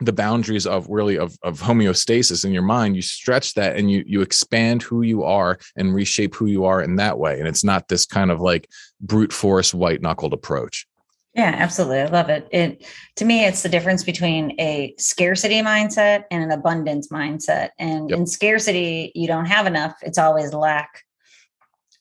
[0.00, 4.04] the boundaries of really of, of homeostasis in your mind you stretch that and you
[4.06, 7.38] you expand who you are and reshape who you are in that way.
[7.38, 8.68] And it's not this kind of like
[9.00, 10.86] brute force white knuckled approach.
[11.34, 12.00] Yeah absolutely.
[12.00, 12.48] I love it.
[12.52, 17.70] It to me it's the difference between a scarcity mindset and an abundance mindset.
[17.78, 18.20] And yep.
[18.20, 19.96] in scarcity you don't have enough.
[20.02, 21.02] It's always lack.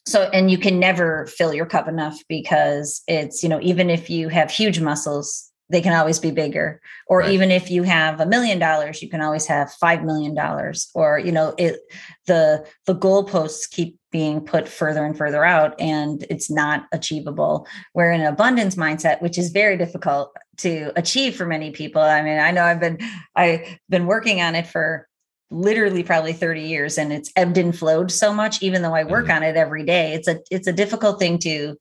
[0.05, 4.07] So and you can never fill your cup enough because it's you know even if
[4.07, 6.81] you have huge muscles they can always be bigger.
[7.07, 7.31] Or right.
[7.31, 10.89] even if you have a million dollars you can always have five million dollars.
[10.93, 11.79] Or you know it
[12.25, 17.67] the the goalposts keep being put further and further out and it's not achievable.
[17.93, 22.01] We're in an abundance mindset which is very difficult to achieve for many people.
[22.01, 22.99] I mean i know i've been
[23.35, 25.07] i've been working on it for
[25.49, 29.25] literally probably 30 years and it's ebbed and flowed so much even though i work
[29.25, 29.37] mm-hmm.
[29.37, 30.13] on it every day.
[30.13, 31.77] It's a it's a difficult thing to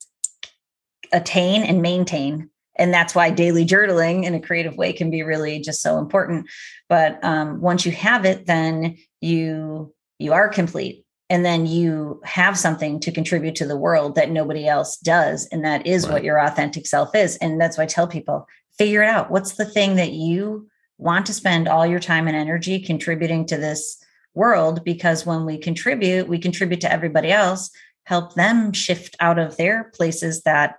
[1.13, 5.61] attain and maintain and that's why daily journaling in a creative way can be really
[5.61, 6.47] just so important.
[6.89, 11.05] But um, once you have it then you you are complete.
[11.29, 15.49] And then you have something to contribute to the world that nobody else does.
[15.51, 16.13] And that is right.
[16.13, 17.37] what your authentic self is.
[17.39, 18.47] And that's why i tell people
[18.79, 19.31] figure it out.
[19.31, 23.57] What's the thing that you want to spend all your time and energy contributing to
[23.57, 24.01] this
[24.35, 24.85] world?
[24.85, 27.71] Because when we contribute we contribute to everybody else
[28.07, 30.77] help them shift out of their places that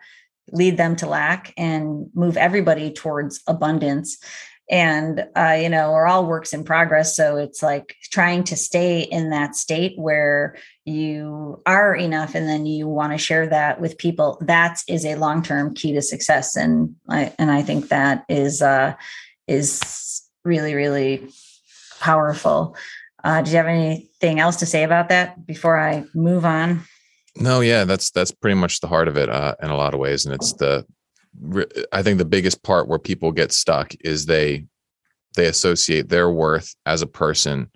[0.51, 4.17] lead them to lack and move everybody towards abundance.
[4.69, 7.15] And uh, you know we're all works in progress.
[7.15, 12.65] So it's like trying to stay in that state where you are enough and then
[12.65, 14.37] you want to share that with people.
[14.41, 16.57] That is a long-term key to success.
[16.57, 18.93] And i and i think that is uh
[19.47, 21.29] is really really
[22.01, 22.75] powerful.
[23.23, 26.83] Uh do you have anything else to say about that before i move on
[27.39, 29.99] no, yeah, that's that's pretty much the heart of it uh, in a lot of
[29.99, 30.85] ways, and it's the
[31.91, 34.65] I think the biggest part where people get stuck is they
[35.35, 37.71] they associate their worth as a person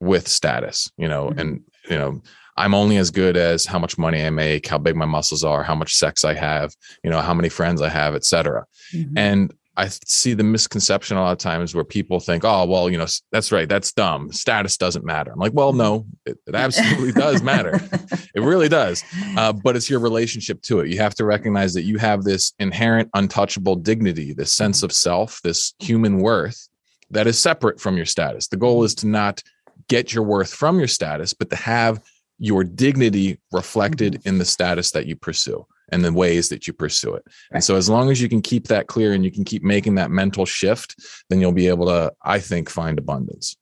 [0.00, 1.38] with status, you know, mm-hmm.
[1.38, 2.22] and you know
[2.56, 5.62] I'm only as good as how much money I make, how big my muscles are,
[5.62, 8.66] how much sex I have, you know, how many friends I have, etc.
[8.94, 9.18] Mm-hmm.
[9.18, 12.98] And I see the misconception a lot of times where people think, oh, well, you
[12.98, 13.68] know, that's right.
[13.68, 14.32] That's dumb.
[14.32, 15.32] Status doesn't matter.
[15.32, 17.80] I'm like, well, no, it, it absolutely does matter.
[18.34, 19.04] it really does.
[19.36, 20.90] Uh, but it's your relationship to it.
[20.90, 25.40] You have to recognize that you have this inherent, untouchable dignity, this sense of self,
[25.42, 26.68] this human worth
[27.10, 28.48] that is separate from your status.
[28.48, 29.42] The goal is to not
[29.88, 32.02] get your worth from your status, but to have
[32.38, 34.28] your dignity reflected mm-hmm.
[34.28, 37.22] in the status that you pursue and the ways that you pursue it.
[37.26, 37.56] Right.
[37.56, 39.94] And so as long as you can keep that clear and you can keep making
[39.96, 40.96] that mental shift,
[41.28, 43.56] then you'll be able to, I think, find abundance.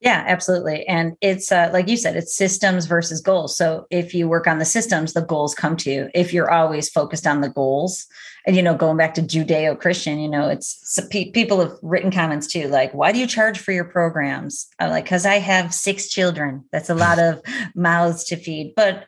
[0.00, 0.86] Yeah, absolutely.
[0.86, 3.56] And it's uh, like you said, it's systems versus goals.
[3.56, 6.08] So if you work on the systems, the goals come to you.
[6.14, 8.06] If you're always focused on the goals,
[8.46, 12.68] and you know, going back to Judeo-Christian, you know, it's people have written comments too,
[12.68, 16.64] like, "Why do you charge for your programs?" I'm like, "Because I have six children.
[16.70, 17.42] That's a lot of
[17.74, 19.04] mouths to feed." But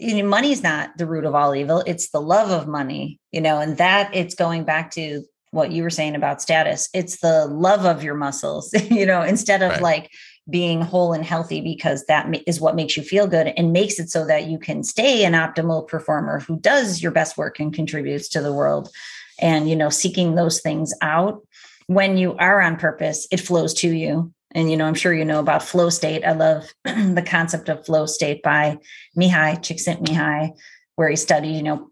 [0.00, 1.82] you know, money is not the root of all evil.
[1.86, 5.82] It's the love of money, you know, and that it's going back to what you
[5.82, 6.88] were saying about status.
[6.94, 9.82] It's the love of your muscles, you know, instead of right.
[9.82, 10.10] like
[10.48, 14.10] being whole and healthy because that is what makes you feel good and makes it
[14.10, 18.28] so that you can stay an optimal performer who does your best work and contributes
[18.28, 18.90] to the world.
[19.38, 21.42] And, you know, seeking those things out
[21.86, 25.24] when you are on purpose, it flows to you and you know i'm sure you
[25.24, 26.24] know about flow state.
[26.24, 28.78] I love the concept of flow state by
[29.16, 30.56] mihaly csikszentmihalyi
[30.96, 31.90] where he studied you know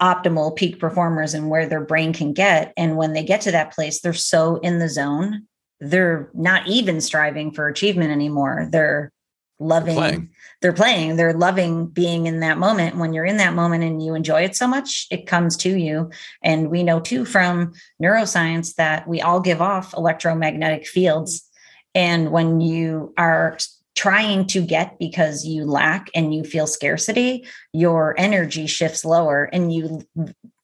[0.00, 2.72] optimal peak performers and where their brain can get.
[2.76, 5.46] And when they get to that place they're so in the zone
[5.80, 8.68] they're not even striving for achievement anymore.
[8.70, 9.12] They're
[9.60, 10.30] loving they're playing.
[10.62, 11.16] they're playing.
[11.16, 12.96] They're loving being in that moment.
[12.96, 16.10] When you're in that moment and you enjoy it so much it comes to you.
[16.42, 21.48] And we know too from neuroscience that we all give off electromagnetic fields
[21.94, 23.58] and when you are
[23.94, 29.72] trying to get because you lack and you feel scarcity, your energy shifts lower and
[29.72, 30.02] you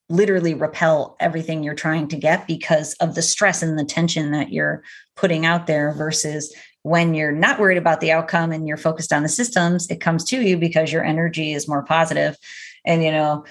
[0.08, 4.52] literally repel everything you're trying to get because of the stress and the tension that
[4.52, 4.82] you're
[5.14, 9.22] putting out there versus when you're not worried about the outcome and you're focused on
[9.22, 12.36] the systems it comes to you because your energy is more positive.
[12.84, 13.44] And you know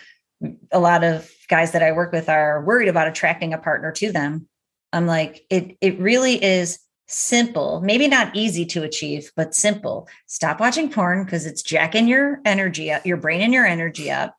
[0.72, 4.12] a lot of guys that i work with are worried about attracting a partner to
[4.12, 4.48] them.
[4.92, 6.80] I'm like it it really is
[7.12, 10.08] simple, maybe not easy to achieve, but simple.
[10.28, 14.36] Stop watching porn because it's jacking your energy up, your brain and your energy up.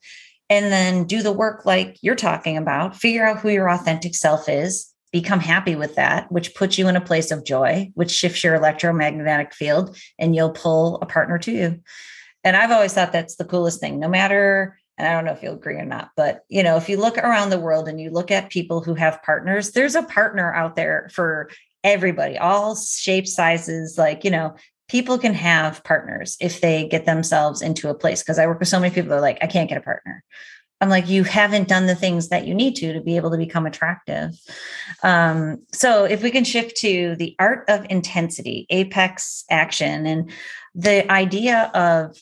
[0.50, 4.48] and then do the work like you're talking about, figure out who your authentic self
[4.48, 8.42] is, become happy with that, which puts you in a place of joy, which shifts
[8.42, 11.80] your electromagnetic field, and you'll pull a partner to you.
[12.42, 15.42] And I've always thought that's the coolest thing, no matter, and I don't know if
[15.42, 18.10] you'll agree or not, but you know, if you look around the world and you
[18.10, 21.48] look at people who have partners, there's a partner out there for
[21.84, 24.54] everybody, all shapes, sizes, like, you know,
[24.88, 28.22] people can have partners if they get themselves into a place.
[28.22, 30.24] Cause I work with so many people that are like, I can't get a partner.
[30.80, 33.36] I'm like, you haven't done the things that you need to to be able to
[33.36, 34.30] become attractive.
[35.02, 40.30] Um, so, if we can shift to the art of intensity, apex action, and
[40.74, 42.16] the idea of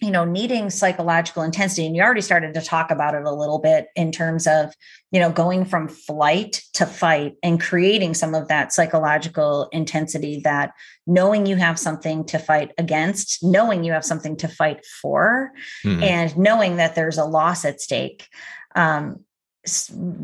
[0.00, 3.58] you know needing psychological intensity and you already started to talk about it a little
[3.58, 4.72] bit in terms of
[5.10, 10.72] you know going from flight to fight and creating some of that psychological intensity that
[11.06, 15.52] knowing you have something to fight against knowing you have something to fight for
[15.84, 16.02] mm-hmm.
[16.02, 18.26] and knowing that there's a loss at stake
[18.74, 19.20] um,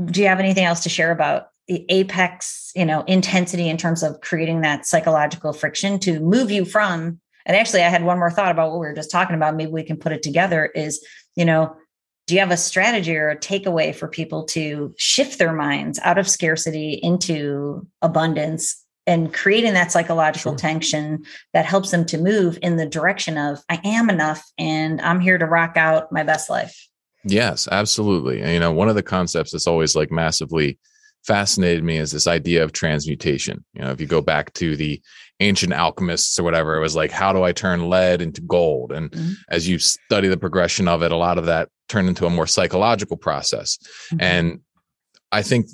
[0.07, 4.03] do you have anything else to share about the apex you know intensity in terms
[4.03, 8.31] of creating that psychological friction to move you from and actually, I had one more
[8.31, 9.55] thought about what we were just talking about.
[9.55, 11.05] Maybe we can put it together is,
[11.37, 11.77] you know,
[12.27, 16.19] do you have a strategy or a takeaway for people to shift their minds out
[16.19, 20.59] of scarcity into abundance and creating that psychological sure.
[20.59, 25.21] tension that helps them to move in the direction of I am enough and I'm
[25.21, 26.77] here to rock out my best life.
[27.23, 28.41] Yes, absolutely.
[28.41, 30.79] And, you know, one of the concepts that's always like massively
[31.25, 33.65] fascinated me is this idea of transmutation.
[33.75, 35.01] You know, if you go back to the
[35.40, 38.92] ancient alchemists or whatever, it was like, how do I turn lead into gold?
[38.92, 39.33] And mm-hmm.
[39.49, 42.46] as you study the progression of it, a lot of that turned into a more
[42.46, 43.79] psychological process.
[44.12, 44.16] Mm-hmm.
[44.20, 44.61] And
[45.33, 45.66] I think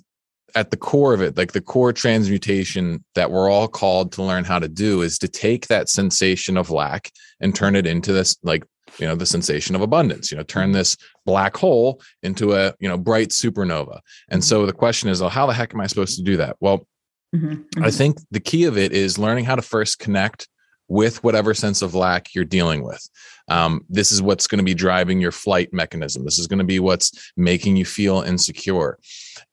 [0.54, 4.44] at the core of it, like the core transmutation that we're all called to learn
[4.44, 8.36] how to do is to take that sensation of lack and turn it into this
[8.42, 8.64] like
[8.98, 10.74] you know the sensation of abundance you know turn mm-hmm.
[10.74, 14.46] this black hole into a you know bright supernova and mm-hmm.
[14.46, 16.86] so the question is well how the heck am i supposed to do that well
[17.34, 17.84] mm-hmm.
[17.84, 20.48] i think the key of it is learning how to first connect
[20.88, 23.08] with whatever sense of lack you're dealing with
[23.48, 26.64] um, this is what's going to be driving your flight mechanism this is going to
[26.64, 28.98] be what's making you feel insecure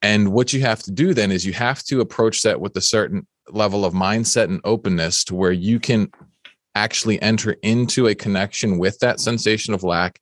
[0.01, 2.81] and what you have to do then is you have to approach that with a
[2.81, 6.09] certain level of mindset and openness to where you can
[6.75, 10.19] actually enter into a connection with that sensation of lack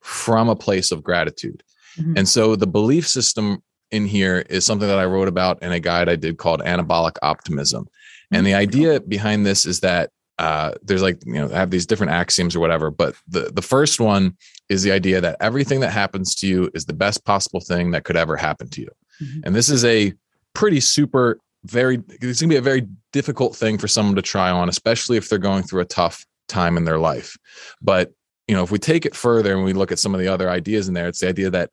[0.00, 1.62] from a place of gratitude.
[1.98, 2.14] Mm-hmm.
[2.18, 5.80] And so the belief system in here is something that I wrote about in a
[5.80, 7.88] guide I did called Anabolic Optimism.
[8.30, 8.60] And the mm-hmm.
[8.60, 12.56] idea behind this is that uh, there's like, you know, I have these different axioms
[12.56, 14.36] or whatever, but the, the first one
[14.68, 18.04] is the idea that everything that happens to you is the best possible thing that
[18.04, 18.90] could ever happen to you.
[19.22, 19.40] Mm-hmm.
[19.44, 20.14] And this is a
[20.54, 24.50] pretty super very it's going to be a very difficult thing for someone to try
[24.50, 27.36] on especially if they're going through a tough time in their life
[27.82, 28.12] but
[28.48, 30.48] you know if we take it further and we look at some of the other
[30.48, 31.70] ideas in there it's the idea that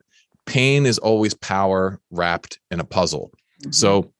[0.48, 3.30] pain is always power wrapped in a puzzle
[3.62, 3.70] mm-hmm.
[3.70, 4.12] so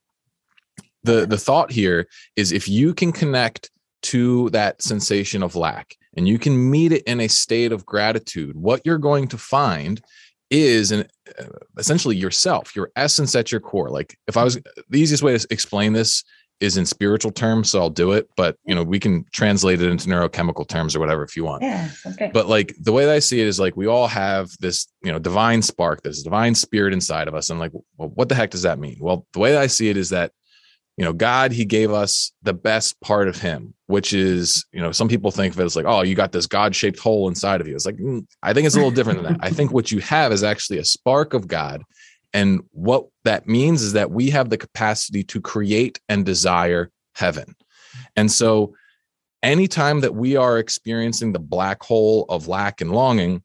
[1.04, 3.70] the the thought here is if you can connect
[4.02, 8.56] to that sensation of lack and you can meet it in a state of gratitude
[8.56, 10.02] what you're going to find
[10.50, 11.06] is an
[11.38, 11.44] uh,
[11.76, 13.90] essentially yourself, your essence at your core.
[13.90, 16.24] Like if I was the easiest way to explain this
[16.60, 18.28] is in spiritual terms, so I'll do it.
[18.36, 21.62] But you know, we can translate it into neurochemical terms or whatever if you want.
[21.62, 22.30] Yeah, okay.
[22.32, 25.12] But like the way that I see it is like we all have this, you
[25.12, 27.50] know, divine spark, this divine spirit inside of us.
[27.50, 28.98] And like, well, what the heck does that mean?
[29.00, 30.32] Well, the way that I see it is that
[30.98, 34.90] you know, God, He gave us the best part of Him, which is, you know,
[34.90, 37.60] some people think of it as like, oh, you got this God shaped hole inside
[37.60, 37.76] of you.
[37.76, 39.40] It's like, mm, I think it's a little different than that.
[39.40, 41.84] I think what you have is actually a spark of God.
[42.32, 47.56] And what that means is that we have the capacity to create and desire heaven.
[48.16, 48.74] And so,
[49.42, 53.42] anytime that we are experiencing the black hole of lack and longing,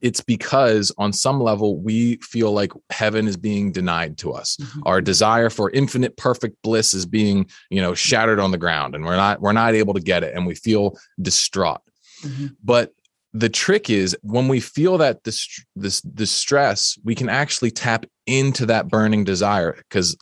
[0.00, 4.80] it's because on some level we feel like heaven is being denied to us mm-hmm.
[4.86, 9.04] our desire for infinite perfect bliss is being you know shattered on the ground and
[9.04, 11.82] we're not we're not able to get it and we feel distraught
[12.22, 12.46] mm-hmm.
[12.62, 12.92] but
[13.34, 18.64] the trick is when we feel that this this distress we can actually tap into
[18.64, 20.16] that burning desire because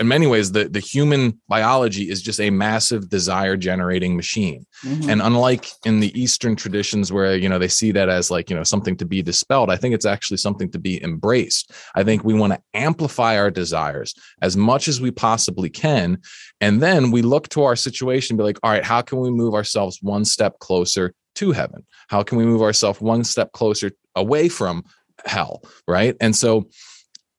[0.00, 5.08] in many ways the, the human biology is just a massive desire generating machine mm-hmm.
[5.08, 8.56] and unlike in the eastern traditions where you know they see that as like you
[8.56, 12.22] know something to be dispelled i think it's actually something to be embraced i think
[12.22, 16.18] we want to amplify our desires as much as we possibly can
[16.60, 19.54] and then we look to our situation be like all right how can we move
[19.54, 24.48] ourselves one step closer to heaven how can we move ourselves one step closer away
[24.48, 24.84] from
[25.24, 26.68] hell right and so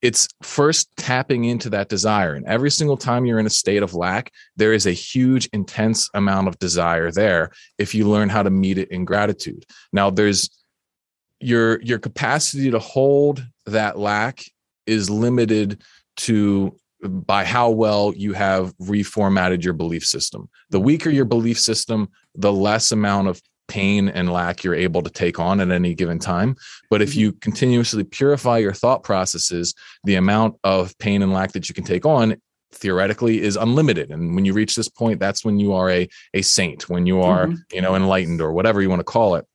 [0.03, 2.33] it's first tapping into that desire.
[2.33, 6.09] And every single time you're in a state of lack, there is a huge, intense
[6.13, 9.65] amount of desire there if you learn how to meet it in gratitude.
[9.93, 10.49] Now, there's
[11.39, 14.43] your your capacity to hold that lack
[14.85, 15.81] is limited
[16.17, 16.75] to
[17.07, 20.49] by how well you have reformatted your belief system.
[20.69, 25.09] The weaker your belief system, the less amount of pain and lack you're able to
[25.09, 26.55] take on at any given time.
[26.89, 27.19] But if mm-hmm.
[27.19, 31.83] you continuously purify your thought processes, the amount of pain and lack that you can
[31.83, 32.35] take on
[32.73, 36.41] theoretically is unlimited and when you reach this point that's when you are a a
[36.41, 37.55] saint when you are mm-hmm.
[37.71, 39.45] you know enlightened or whatever you want to call it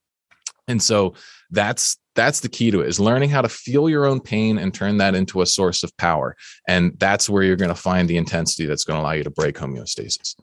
[0.68, 1.14] and so
[1.50, 4.72] that's that's the key to it is learning how to feel your own pain and
[4.72, 6.36] turn that into a source of power
[6.68, 9.30] and that's where you're going to find the intensity that's going to allow you to
[9.30, 10.34] break homeostasis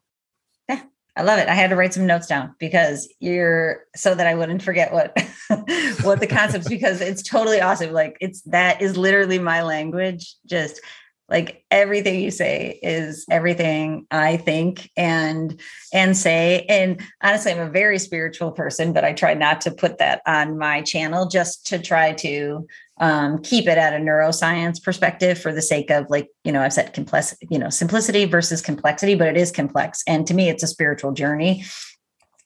[1.15, 1.47] i love it.
[1.47, 5.17] I had to write some notes down because you're so that i wouldn't forget what
[6.01, 7.91] what the concepts because it's totally awesome.
[7.91, 10.35] Like it's that is literally my language.
[10.45, 10.81] Just
[11.27, 15.59] like everything you say is everything i think and
[15.91, 16.65] and say.
[16.69, 20.57] And honestly i'm a very spiritual person but i try not to put that on
[20.57, 25.61] my channel just to try to um, keep it at a neuroscience perspective for the
[25.61, 29.37] sake of like you know i've said complex you know simplicity versus complexity but it
[29.37, 30.03] is complex.
[30.07, 31.63] And to me it's a spiritual journey.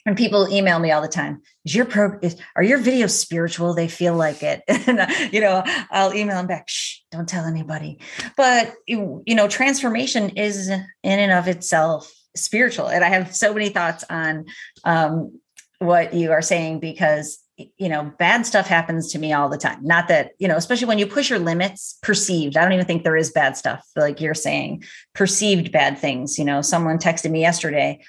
[0.06, 3.74] And people email me all the time is your pro is, are your videos spiritual?
[3.74, 4.64] They feel like it.
[4.88, 8.00] And you know i'll email them back Shh, don't tell anybody.
[8.36, 12.88] But you, you know transformation is in and of itself spiritual.
[12.88, 14.46] And i have so many thoughts on
[14.84, 15.40] um,
[15.80, 17.40] what you are saying because
[17.78, 20.88] you know bad stuff happens to me all the time not that you know especially
[20.88, 24.22] when you push your limits perceived i don't even think there is bad stuff like
[24.22, 24.84] you're saying
[25.14, 28.00] perceived bad things you know someone texted me yesterday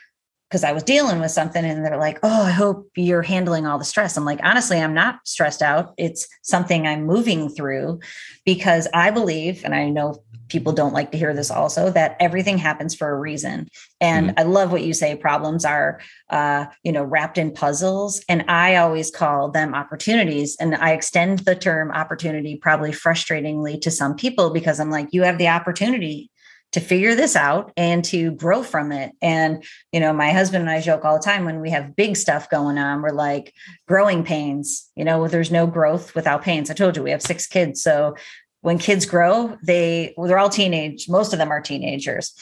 [0.50, 3.78] because I was dealing with something and they're like, Oh, I hope you're handling all
[3.78, 4.16] the stress.
[4.16, 5.94] I'm like, honestly, I'm not stressed out.
[5.96, 8.00] It's something I'm moving through
[8.44, 12.58] because I believe, and I know people don't like to hear this also, that everything
[12.58, 13.68] happens for a reason.
[14.00, 14.38] And mm-hmm.
[14.38, 18.22] I love what you say problems are, uh, you know, wrapped in puzzles.
[18.28, 20.56] And I always call them opportunities.
[20.60, 25.22] And I extend the term opportunity probably frustratingly to some people because I'm like, you
[25.22, 26.30] have the opportunity
[26.72, 29.12] to figure this out and to grow from it.
[29.20, 32.16] And, you know, my husband and I joke all the time when we have big
[32.16, 33.52] stuff going on, we're like
[33.88, 36.70] growing pains, you know, there's no growth without pains.
[36.70, 37.82] I told you we have six kids.
[37.82, 38.14] So
[38.62, 42.34] when kids grow, they, well, they're all teenage, most of them are teenagers.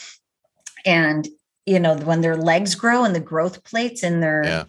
[0.84, 1.28] And,
[1.66, 4.64] you know, when their legs grow and the growth plates in their, yeah.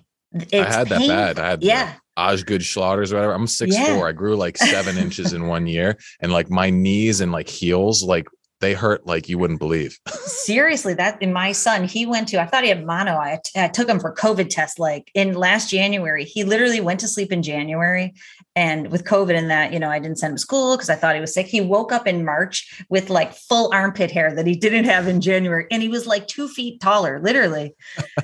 [0.54, 1.08] I had pain.
[1.08, 1.40] that bad.
[1.40, 1.94] I had yeah.
[2.16, 3.34] Osgood Schlatters, or whatever.
[3.34, 3.96] I'm six yeah.
[3.96, 4.08] four.
[4.08, 8.04] I grew like seven inches in one year, and like my knees and like heels
[8.04, 8.28] like
[8.60, 9.98] they hurt like you wouldn't believe.
[10.08, 13.18] Seriously, that in my son, he went to, I thought he had mono.
[13.18, 13.40] I,
[13.74, 16.26] took him for COVID test like in last January.
[16.26, 18.14] He literally went to sleep in January.
[18.56, 20.96] And with COVID and that, you know, I didn't send him to school because I
[20.96, 21.48] thought he was sick.
[21.48, 25.22] He woke up in March with like full armpit hair that he didn't have in
[25.22, 25.66] January.
[25.72, 27.76] And he was like two feet taller, literally.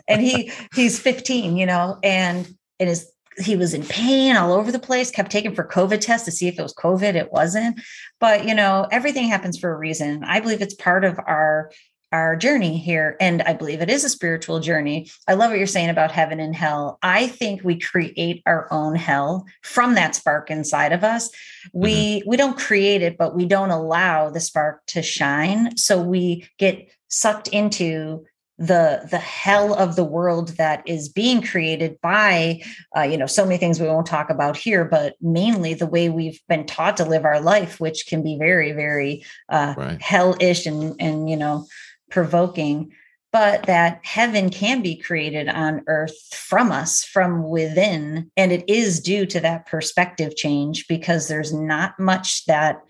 [0.07, 2.47] and he he's 15, you know, and
[2.79, 6.25] and his he was in pain all over the place kept taking for covid tests
[6.25, 7.15] to see if it was covid.
[7.15, 7.79] It wasn't.
[8.19, 10.23] But you know everything happens for a reason.
[10.23, 11.71] I believe it's part of our
[12.11, 15.09] our journey here and i believe it is a spiritual journey.
[15.27, 16.97] I love what you're saying about heaven and hell.
[17.01, 21.29] I think we create our own hell from that spark inside of us.
[21.73, 22.29] We mm-hmm.
[22.29, 25.77] we don't create it but we don't allow the spark to shine.
[25.77, 28.25] So we get sucked into
[28.57, 32.61] the the hell of the world that is being created by
[32.95, 36.07] uh, you know so many things we won't talk about here but mainly the way
[36.07, 40.01] we've been taught to live our life which can be very very uh, right.
[40.01, 41.65] hellish and and you know
[42.09, 42.91] provoking
[43.33, 49.01] but that heaven can be created on earth from us from within and it is
[49.01, 52.81] due to that perspective change because there's not much that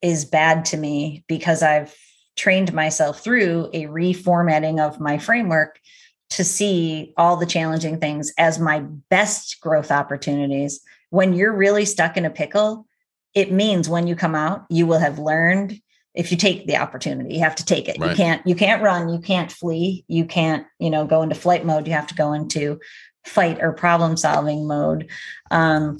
[0.00, 1.94] is bad to me because i've
[2.40, 5.78] trained myself through a reformatting of my framework
[6.30, 8.80] to see all the challenging things as my
[9.10, 10.80] best growth opportunities.
[11.10, 12.86] When you're really stuck in a pickle,
[13.34, 15.78] it means when you come out, you will have learned
[16.14, 18.10] if you take the opportunity you have to take it right.
[18.10, 21.64] you can't you can't run you can't flee you can't you know go into flight
[21.64, 22.80] mode you have to go into
[23.24, 25.08] fight or problem solving mode
[25.52, 25.98] um,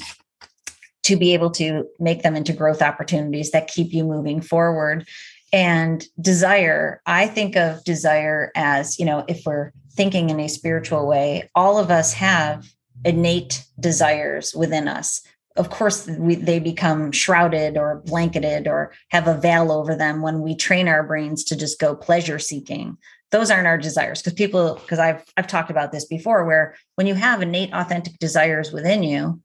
[1.05, 5.07] to be able to make them into growth opportunities that keep you moving forward
[5.53, 11.07] and desire, I think of desire as, you know, if we're thinking in a spiritual
[11.07, 12.66] way, all of us have
[13.05, 15.20] innate desires within us.
[15.57, 20.40] Of course, we, they become shrouded or blanketed or have a veil over them when
[20.40, 22.96] we train our brains to just go pleasure seeking.
[23.32, 27.07] Those aren't our desires because people, because I've I've talked about this before, where when
[27.07, 29.40] you have innate, authentic desires within you,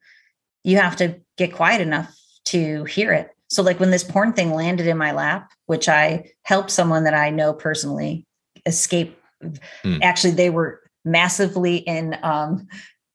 [0.64, 4.52] you have to get quiet enough to hear it so, like when this porn thing
[4.54, 8.26] landed in my lap, which I helped someone that I know personally
[8.66, 9.20] escape,
[9.84, 10.00] mm.
[10.02, 12.68] actually, they were massively in um,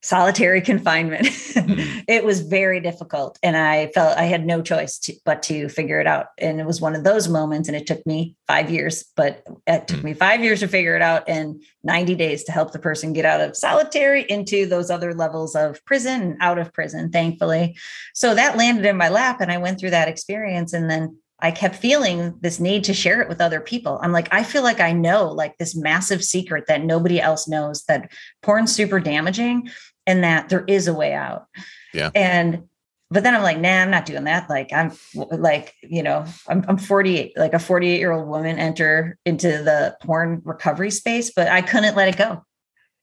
[0.02, 1.26] solitary confinement.
[1.26, 2.00] Mm-hmm.
[2.08, 3.38] it was very difficult.
[3.42, 6.28] And I felt I had no choice to, but to figure it out.
[6.38, 7.68] And it was one of those moments.
[7.68, 10.06] And it took me five years, but it took mm-hmm.
[10.06, 13.24] me five years to figure it out and 90 days to help the person get
[13.24, 17.76] out of solitary into those other levels of prison and out of prison, thankfully.
[18.14, 19.40] So that landed in my lap.
[19.40, 20.72] And I went through that experience.
[20.72, 23.98] And then I kept feeling this need to share it with other people.
[24.02, 27.84] I'm like, I feel like I know like this massive secret that nobody else knows
[27.84, 29.70] that porn's super damaging
[30.10, 31.46] and that there is a way out.
[31.94, 32.10] Yeah.
[32.14, 32.64] And
[33.12, 34.50] but then I'm like, nah, I'm not doing that.
[34.50, 39.18] Like I'm like, you know, I'm, I'm 48, like a 48 year old woman enter
[39.24, 42.44] into the porn recovery space, but I couldn't let it go.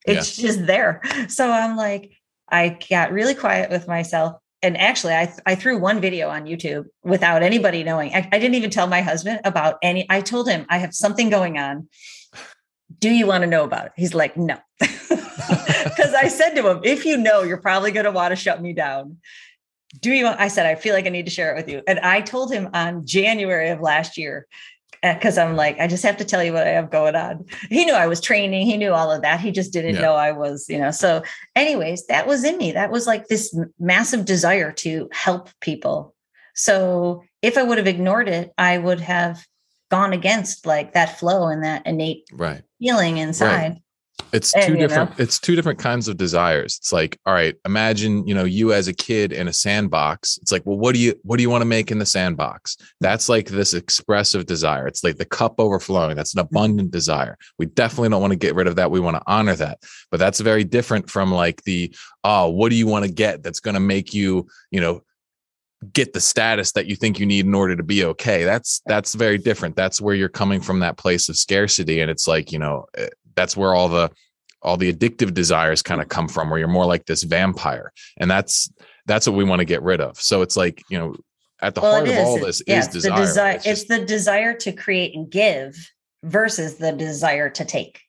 [0.06, 0.48] It's yeah.
[0.48, 1.02] just there.
[1.28, 2.12] So I'm like,
[2.50, 6.86] I got really quiet with myself and actually I, I threw one video on youtube
[7.04, 10.66] without anybody knowing I, I, didn't even tell my husband about any i told him
[10.70, 11.88] i have something going on
[13.00, 16.80] do you want to know about it he's like no because i said to him
[16.84, 19.18] if you know you're probably going to want to shut me down
[20.02, 20.40] do you want?
[20.40, 22.52] i said i feel like i need to share it with you and i told
[22.52, 24.48] him on january of last year
[25.04, 27.46] eh, because I'm like, I just have to tell you what I have going on.
[27.70, 29.40] He knew I was training, he knew all of that.
[29.40, 30.02] He just didn't yeah.
[30.02, 30.90] know I was, you know.
[30.90, 31.22] So,
[31.56, 32.72] anyways, that was in me.
[32.72, 36.16] That was like this massive desire to help people.
[36.56, 39.46] So, if I would have ignored it, I would have
[39.90, 42.62] gone against like that flow and that innate right.
[42.80, 43.72] Feeling inside.
[43.72, 43.82] Right
[44.34, 45.24] it's and, two different know.
[45.24, 46.78] it's two different kinds of desires.
[46.80, 50.38] It's like all right imagine you know you as a kid in a sandbox.
[50.42, 52.78] It's like well what do you what do you want to make in the sandbox?
[53.00, 54.88] That's like this expressive desire.
[54.88, 56.16] It's like the cup overflowing.
[56.16, 56.56] That's an mm-hmm.
[56.56, 57.38] abundant desire.
[57.58, 58.92] We definitely don't want to get rid of that.
[58.92, 59.80] We want to honor that.
[60.12, 63.60] But that's very different from like the oh what do you want to get that's
[63.60, 65.04] going to make you you know
[65.94, 68.44] get the status that you think you need in order to be okay.
[68.44, 69.76] That's that's very different.
[69.76, 72.00] That's where you're coming from that place of scarcity.
[72.00, 74.12] And it's like you know eh, that's where all the
[74.62, 77.92] all the addictive desires kind of come from where you're more like this vampire.
[78.18, 78.72] And that's
[79.06, 80.20] that's what we want to get rid of.
[80.20, 81.16] So it's like you know
[81.62, 83.20] at the well, heart of all this is desire.
[83.20, 83.56] The desire.
[83.56, 85.76] it's, it's, the desire to create and give
[86.24, 88.02] versus the desire to take.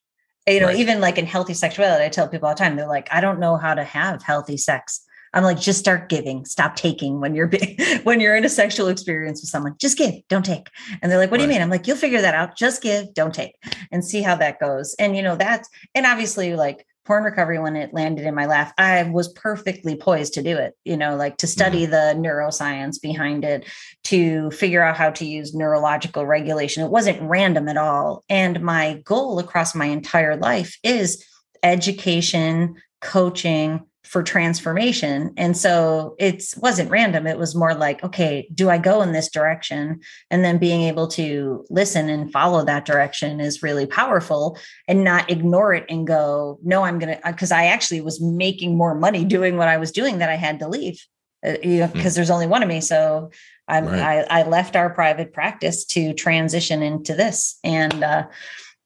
[0.47, 0.77] You know right.
[0.77, 3.39] even like in healthy sexuality i tell people all the time they're like i don't
[3.39, 5.05] know how to have healthy sex
[5.35, 7.51] I'm like, just start giving, stop taking when you're
[8.03, 9.75] when you're in a sexual experience with someone.
[9.79, 10.69] Just give, don't take.
[11.03, 11.47] And they're like, what right.
[11.47, 11.63] do you mean?
[11.63, 12.57] I'm like, you'll figure that out.
[12.57, 13.55] Just give, don't take,
[13.91, 14.95] and see how that goes.
[14.99, 18.75] And you know that's and obviously like porn recovery when it landed in my lap,
[18.77, 20.75] I was perfectly poised to do it.
[20.85, 22.23] You know, like to study mm-hmm.
[22.23, 23.65] the neuroscience behind it,
[24.05, 26.85] to figure out how to use neurological regulation.
[26.85, 28.25] It wasn't random at all.
[28.29, 31.25] And my goal across my entire life is
[31.63, 35.35] education, coaching, for transformation.
[35.37, 37.27] And so it wasn't random.
[37.27, 40.01] It was more like okay do i go in this direction?
[40.31, 45.31] And then being able to listen and follow that direction is really powerful and not
[45.31, 49.57] ignore it and go no i'm gonna because i actually was making more money doing
[49.57, 51.05] what i was doing that i had to leave
[51.43, 52.15] because uh, you know, mm.
[52.15, 52.81] there's only one of me.
[52.81, 53.31] So
[53.69, 54.27] I'm, right.
[54.29, 57.59] I, I left our private practice to transition into this.
[57.63, 58.27] And uh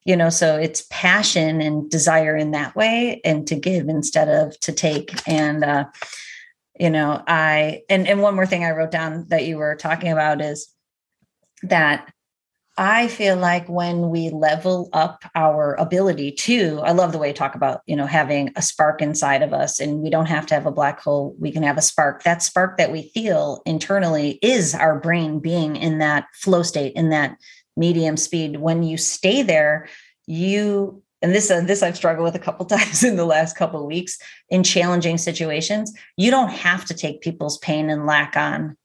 [0.05, 4.59] you know so it's passion and desire in that way and to give instead of
[4.61, 5.13] to take.
[5.29, 5.85] And uh
[6.79, 10.11] you know i and and one more thing i wrote down that you were talking
[10.11, 10.69] about is
[11.63, 12.13] that
[12.79, 17.35] i feel like when we level up our ability to i love the way you
[17.35, 20.55] talk about you know having a spark inside of us and we don't have to
[20.55, 21.37] have a black hole.
[21.39, 22.23] We can have a spark.
[22.23, 27.11] That spark that we feel internally is our brain being in that flow state in
[27.11, 27.37] that
[27.77, 29.89] medium speed when you stay there
[30.27, 33.87] you and this uh, this I've struggled with a couple times in the last couple
[33.87, 34.19] weeks
[34.51, 38.77] in challenging situations you don't have to take people's pain and lack on.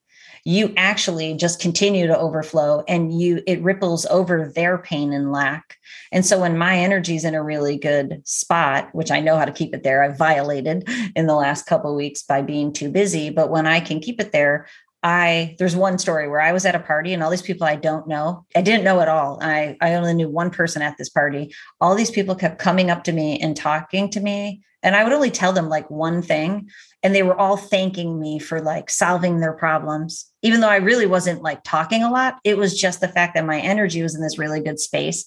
[0.45, 5.75] You actually just continue to overflow and you it ripples over their pain and lack.
[6.13, 9.45] And so when my energy is in a really good spot which i know how
[9.45, 13.29] to keep it there i've violated in the last couple weeks by being too busy
[13.29, 14.67] but when i can keep it there
[15.03, 17.75] I there's one story where I was at a party and all these people I
[17.75, 19.39] don't know, I didn't know at all.
[19.41, 21.53] I I only knew one person at this party.
[21.79, 25.13] All these people kept coming up to me and talking to me, and I would
[25.13, 26.69] only tell them like one thing,
[27.03, 30.25] and they were all thanking me for like solving their problems.
[30.41, 33.45] Even though I really wasn't like talking a lot, it was just the fact that
[33.45, 35.25] my energy was in this really good space,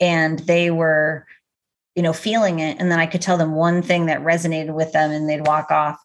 [0.00, 1.26] and they were
[1.94, 4.92] you know feeling it and then i could tell them one thing that resonated with
[4.92, 5.98] them and they'd walk off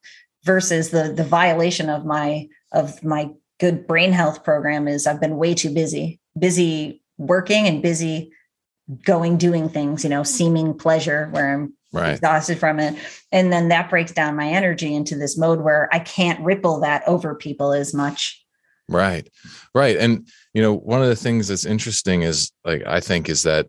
[0.43, 5.37] versus the the violation of my of my good brain health program is I've been
[5.37, 8.31] way too busy, busy working and busy
[9.03, 10.35] going doing things, you know, mm-hmm.
[10.35, 12.13] seeming pleasure where I'm right.
[12.13, 12.95] exhausted from it.
[13.31, 17.03] And then that breaks down my energy into this mode where I can't ripple that
[17.07, 18.43] over people as much.
[18.87, 19.27] Right.
[19.73, 19.97] Right.
[19.97, 23.67] And you know, one of the things that's interesting is like I think is that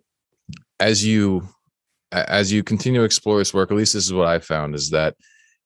[0.78, 1.48] as you
[2.12, 4.90] as you continue to explore this work, at least this is what I found is
[4.90, 5.16] that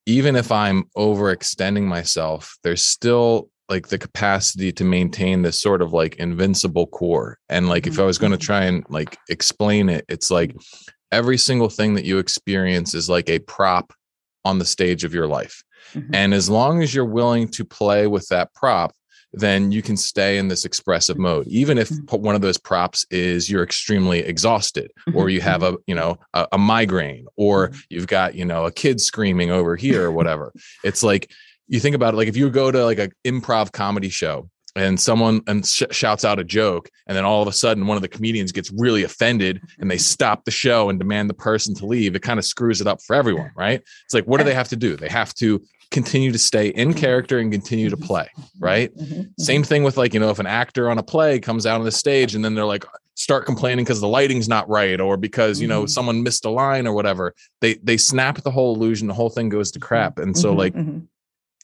[0.07, 5.93] even if I'm overextending myself, there's still like the capacity to maintain this sort of
[5.93, 7.39] like invincible core.
[7.49, 8.45] And like if I was going to mm-hmm.
[8.45, 10.57] try and like explain it, it's like
[11.13, 13.93] every single thing that you experience is like a prop
[14.45, 15.63] on the stage of your life.
[15.95, 16.15] Mm-hmm.
[16.15, 18.93] And as long as you're willing to play with that prop,
[19.33, 22.23] then you can stay in this expressive mode even if mm-hmm.
[22.23, 25.29] one of those props is you're extremely exhausted or mm-hmm.
[25.31, 27.79] you have a you know a, a migraine or mm-hmm.
[27.89, 30.53] you've got you know a kid screaming over here or whatever.
[30.85, 31.31] It's like
[31.69, 35.01] you think about it like if you go to like an improv comedy show and
[35.01, 38.03] someone and sh- shouts out a joke and then all of a sudden one of
[38.03, 40.01] the comedians gets really offended and they mm-hmm.
[40.01, 43.01] stop the show and demand the person to leave it kind of screws it up
[43.03, 43.83] for everyone right?
[44.05, 44.97] It's like what do they have to do?
[44.97, 46.99] They have to continue to stay in mm-hmm.
[46.99, 48.07] character and continue to mm-hmm.
[48.07, 48.29] play
[48.61, 48.95] right?
[48.97, 49.23] Mm-hmm.
[49.39, 51.85] Same thing with like you know if an actor on a play comes out on
[51.85, 52.85] the stage and then they're like
[53.15, 56.87] start complaining because the lighting's not right or because you know someone missed a line
[56.87, 60.19] or whatever they they snap the whole illusion the whole thing goes to crap.
[60.19, 60.75] And so like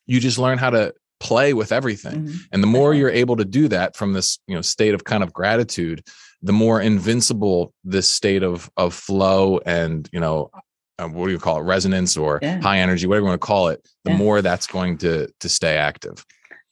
[0.07, 2.27] you just learn how to play with everything.
[2.27, 2.37] Mm-hmm.
[2.53, 5.23] and the more you're able to do that from this you know state of kind
[5.23, 6.03] of gratitude
[6.43, 10.51] the more invincible this state of of flow and you know
[10.99, 12.61] uh, what do you call it resonance or yeah.
[12.61, 14.17] high energy whatever you want to call it the yeah.
[14.17, 16.25] more that's going to to stay active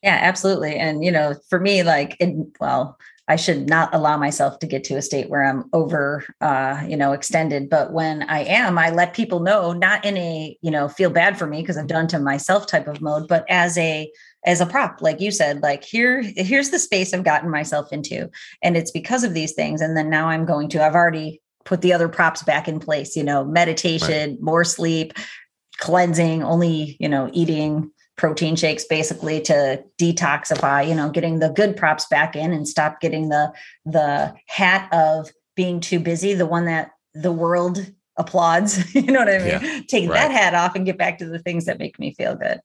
[0.03, 4.59] yeah absolutely and you know for me like it, well I should not allow myself
[4.59, 7.71] to get to a state where I'm over, uh, you know, extended.
[7.71, 11.39] But when I am, I let people know, not in a, you know, feel bad
[11.39, 14.11] for me because I've done to myself type of mode, but as a,
[14.45, 18.31] as a prop, like you said, like here, here's the space I've gotten myself into,
[18.63, 19.81] and it's because of these things.
[19.81, 23.17] And then now I'm going to, I've already put the other props back in place.
[23.17, 24.43] You know, meditation, right.
[24.43, 25.13] more sleep,
[25.79, 31.77] cleansing, only, you know, eating protein shakes basically to detoxify you know getting the good
[31.77, 33.53] props back in and stop getting the
[33.85, 39.29] the hat of being too busy the one that the world applauds you know what
[39.29, 40.15] i mean yeah, take right.
[40.15, 42.61] that hat off and get back to the things that make me feel good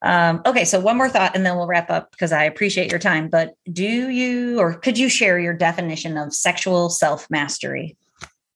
[0.00, 3.00] um, okay so one more thought and then we'll wrap up because i appreciate your
[3.00, 7.94] time but do you or could you share your definition of sexual self mastery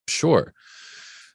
[0.09, 0.53] sure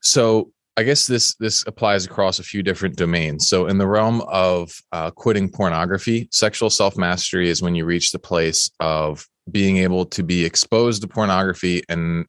[0.01, 3.49] so I guess this this applies across a few different domains.
[3.49, 8.11] So, in the realm of uh, quitting pornography, sexual self mastery is when you reach
[8.11, 12.27] the place of being able to be exposed to pornography and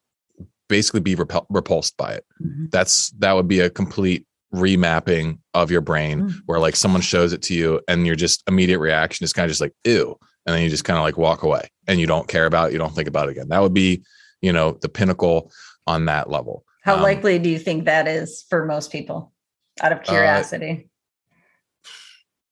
[0.68, 2.24] basically be repul- repulsed by it.
[2.43, 2.66] Mm-hmm.
[2.70, 6.39] That's that would be a complete remapping of your brain, mm-hmm.
[6.47, 9.51] where like someone shows it to you, and your just immediate reaction is kind of
[9.51, 10.16] just like ew,
[10.47, 12.72] and then you just kind of like walk away, and you don't care about it,
[12.72, 13.49] you don't think about it again.
[13.49, 14.03] That would be,
[14.41, 15.53] you know, the pinnacle
[15.89, 16.64] on that level.
[16.82, 19.32] How um, likely do you think that is for most people
[19.80, 20.84] out of uh, curiosity?
[20.84, 21.89] Uh,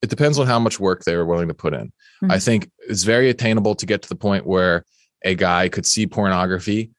[0.02, 1.86] it depends on how much work they are willing to put in.
[2.22, 2.30] Mm-hmm.
[2.30, 4.84] I think it's very attainable to get to the point where
[5.24, 6.90] a guy could see pornography,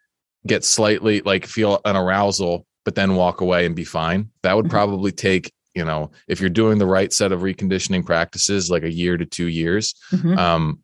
[0.46, 4.30] get slightly like feel an arousal, but then walk away and be fine.
[4.44, 4.72] That would mm-hmm.
[4.72, 8.92] probably take, you know, if you're doing the right set of reconditioning practices, like a
[8.92, 9.94] year to two years.
[10.12, 10.38] Mm-hmm.
[10.38, 10.84] Um,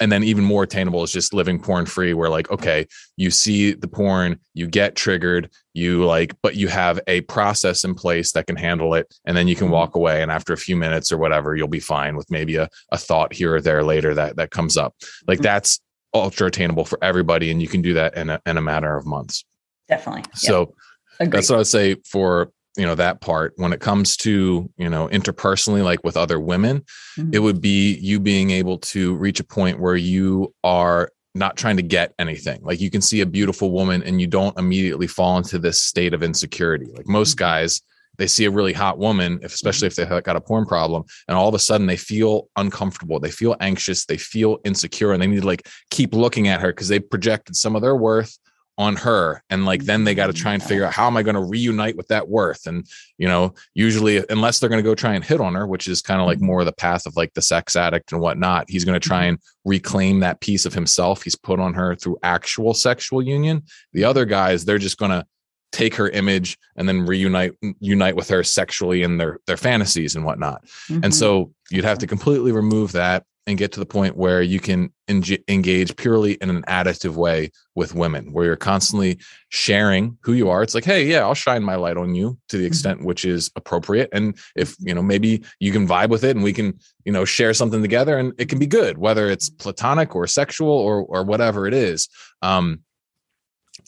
[0.00, 2.86] and then even more attainable is just living porn free where like okay
[3.16, 7.94] you see the porn you get triggered you like but you have a process in
[7.94, 9.74] place that can handle it and then you can mm-hmm.
[9.74, 12.68] walk away and after a few minutes or whatever you'll be fine with maybe a,
[12.92, 14.94] a thought here or there later that that comes up
[15.26, 15.44] like mm-hmm.
[15.44, 15.80] that's
[16.14, 19.06] ultra attainable for everybody and you can do that in a, in a matter of
[19.06, 19.44] months
[19.88, 20.72] definitely so
[21.20, 21.30] yep.
[21.30, 24.88] that's what i would say for you know that part when it comes to you
[24.88, 26.80] know interpersonally like with other women
[27.16, 27.30] mm-hmm.
[27.32, 31.76] it would be you being able to reach a point where you are not trying
[31.76, 35.36] to get anything like you can see a beautiful woman and you don't immediately fall
[35.36, 37.44] into this state of insecurity like most mm-hmm.
[37.44, 37.80] guys
[38.16, 41.48] they see a really hot woman especially if they've got a porn problem and all
[41.48, 45.40] of a sudden they feel uncomfortable they feel anxious they feel insecure and they need
[45.40, 48.38] to like keep looking at her because they projected some of their worth
[48.76, 51.22] on her and like then they got to try and figure out how am i
[51.22, 52.86] going to reunite with that worth and
[53.18, 56.02] you know usually unless they're going to go try and hit on her which is
[56.02, 56.46] kind of like mm-hmm.
[56.46, 59.28] more the path of like the sex addict and whatnot he's going to try mm-hmm.
[59.30, 63.62] and reclaim that piece of himself he's put on her through actual sexual union
[63.92, 65.24] the other guys they're just going to
[65.70, 70.24] take her image and then reunite unite with her sexually in their their fantasies and
[70.24, 71.00] whatnot mm-hmm.
[71.04, 74.58] and so you'd have to completely remove that and get to the point where you
[74.58, 79.18] can engage purely in an additive way with women where you're constantly
[79.50, 82.56] sharing who you are it's like hey yeah i'll shine my light on you to
[82.56, 82.68] the mm-hmm.
[82.68, 83.08] extent mm-hmm.
[83.08, 86.52] which is appropriate and if you know maybe you can vibe with it and we
[86.52, 90.26] can you know share something together and it can be good whether it's platonic or
[90.26, 92.08] sexual or or whatever it is
[92.42, 92.80] um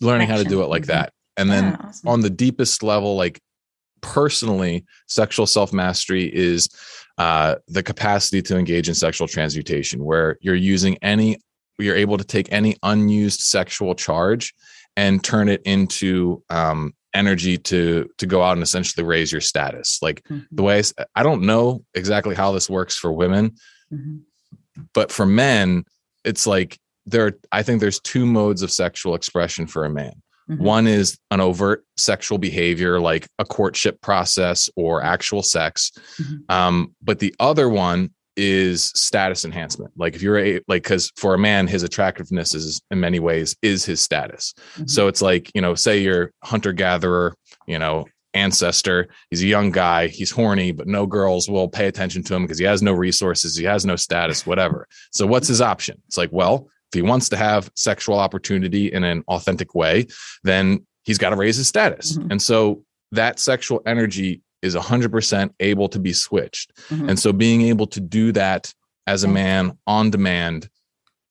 [0.01, 0.37] learning Action.
[0.37, 0.93] how to do it like mm-hmm.
[0.93, 2.09] that and then awesome.
[2.09, 3.41] on the deepest level like
[4.07, 6.69] personally sexual self mastery is
[7.19, 11.39] uh, the capacity to engage in sexual transmutation, where you're using any,
[11.79, 14.55] you're able to take any unused sexual charge
[14.97, 19.99] and turn it into um, energy to to go out and essentially raise your status
[20.03, 20.41] like mm-hmm.
[20.53, 23.53] the way I, I, don't know exactly how this works for women
[23.91, 24.19] mm-hmm.
[24.93, 25.85] but for men
[26.25, 30.13] it's like there i think there's two modes of sexual expression for a man
[30.49, 30.63] mm-hmm.
[30.63, 36.37] one is an overt sexual behavior like a courtship process or actual sex mm-hmm.
[36.49, 39.93] um, but the other one is status enhancement.
[39.97, 43.57] Like if you're a like because for a man, his attractiveness is in many ways
[43.63, 44.53] is his status.
[44.75, 44.87] Mm-hmm.
[44.89, 47.35] So it's like, you know, say you're hunter gatherer,
[47.67, 49.09] you know, ancestor.
[49.31, 50.09] He's a young guy.
[50.09, 53.57] He's horny, but no girls will pay attention to him because he has no resources.
[53.57, 54.87] He has no status, whatever.
[55.13, 56.01] So what's his option?
[56.07, 60.07] It's like, well, if he wants to have sexual opportunity in an authentic way,
[60.45, 62.17] then he's got to raise his status.
[62.17, 62.33] Mm-hmm.
[62.33, 62.83] And so
[63.13, 66.77] that sexual energy is 100% able to be switched.
[66.89, 67.11] Mm-hmm.
[67.11, 68.73] And so being able to do that
[69.07, 70.69] as a man on demand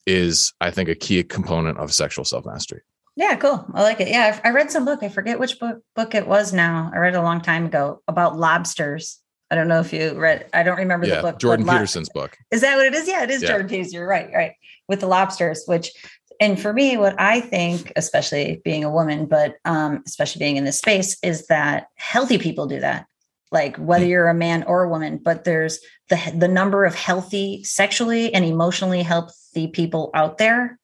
[0.06, 2.82] is, I think, a key component of sexual self mastery.
[3.18, 3.66] Yeah, cool.
[3.74, 4.10] I like it.
[4.10, 5.02] Yeah, I read some book.
[5.02, 6.92] I forget which book book it was now.
[6.94, 9.20] I read it a long time ago about lobsters.
[9.50, 10.48] I don't know if you read.
[10.54, 11.40] I don't remember yeah, the book.
[11.40, 12.38] Jordan Peterson's book.
[12.52, 13.08] Is that what it is?
[13.08, 13.50] Yeah, it is yeah.
[13.50, 13.94] Jordan Peterson.
[13.94, 14.30] You're right.
[14.34, 14.54] Right.
[14.88, 15.92] With the lobsters, which
[16.40, 20.66] and for me, what I think, especially being a woman, but um, especially being in
[20.66, 23.08] this space, is that healthy people do that
[23.52, 24.12] like whether hmm.
[24.12, 25.80] you're a man or a woman but there's
[26.10, 30.78] the the number of healthy sexually and emotionally healthy people out there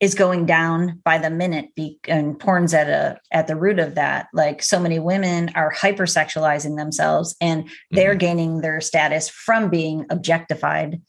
[0.00, 3.94] is going down by the minute be, and porn's at a at the root of
[3.94, 8.18] that like so many women are hypersexualizing themselves and they're mm-hmm.
[8.18, 11.00] gaining their status from being objectified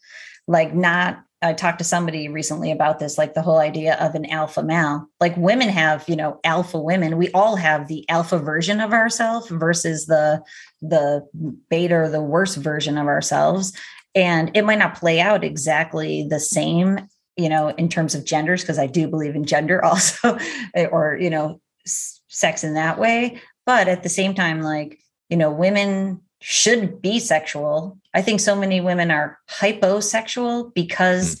[0.46, 4.24] like not I talked to somebody recently about this, like the whole idea of an
[4.30, 5.06] alpha male.
[5.20, 7.18] Like women have, you know, alpha women.
[7.18, 10.42] We all have the alpha version of ourselves versus the
[10.80, 11.26] the
[11.68, 13.72] beta or the worst version of ourselves.
[14.14, 17.06] And it might not play out exactly the same,
[17.36, 20.38] you know, in terms of genders, because I do believe in gender also,
[20.74, 23.42] eh, or you know, sex in that way.
[23.66, 27.98] But at the same time, like, you know, women should be sexual.
[28.14, 31.40] I think so many women are hyposexual because mm.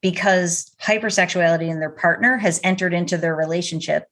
[0.00, 4.06] because hypersexuality in their partner has entered into their relationship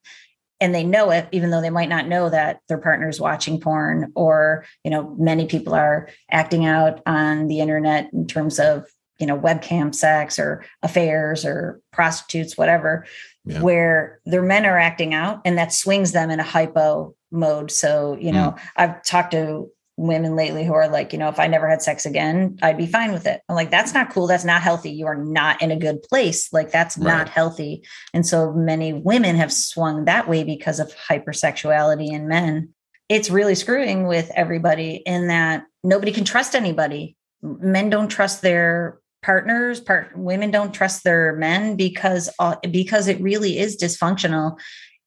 [0.61, 3.59] and they know it even though they might not know that their partner is watching
[3.59, 8.87] porn or you know many people are acting out on the internet in terms of
[9.19, 13.05] you know webcam sex or affairs or prostitutes whatever
[13.45, 13.61] yeah.
[13.61, 18.17] where their men are acting out and that swings them in a hypo mode so
[18.21, 18.61] you know mm.
[18.77, 19.69] i've talked to
[20.01, 22.87] women lately who are like, you know, if I never had sex again, I'd be
[22.87, 23.43] fine with it.
[23.49, 24.27] I'm like, that's not cool.
[24.27, 24.91] That's not healthy.
[24.91, 26.51] You are not in a good place.
[26.53, 27.07] Like, that's right.
[27.07, 27.85] not healthy.
[28.15, 32.71] And so many women have swung that way because of hypersexuality in men.
[33.11, 37.17] It's really screwing with everybody in that nobody can trust anybody.
[37.43, 43.21] Men don't trust their partners part women don't trust their men because uh, because it
[43.21, 44.59] really is dysfunctional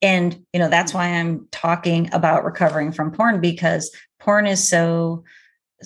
[0.03, 3.89] and you know that's why i'm talking about recovering from porn because
[4.19, 5.23] porn is so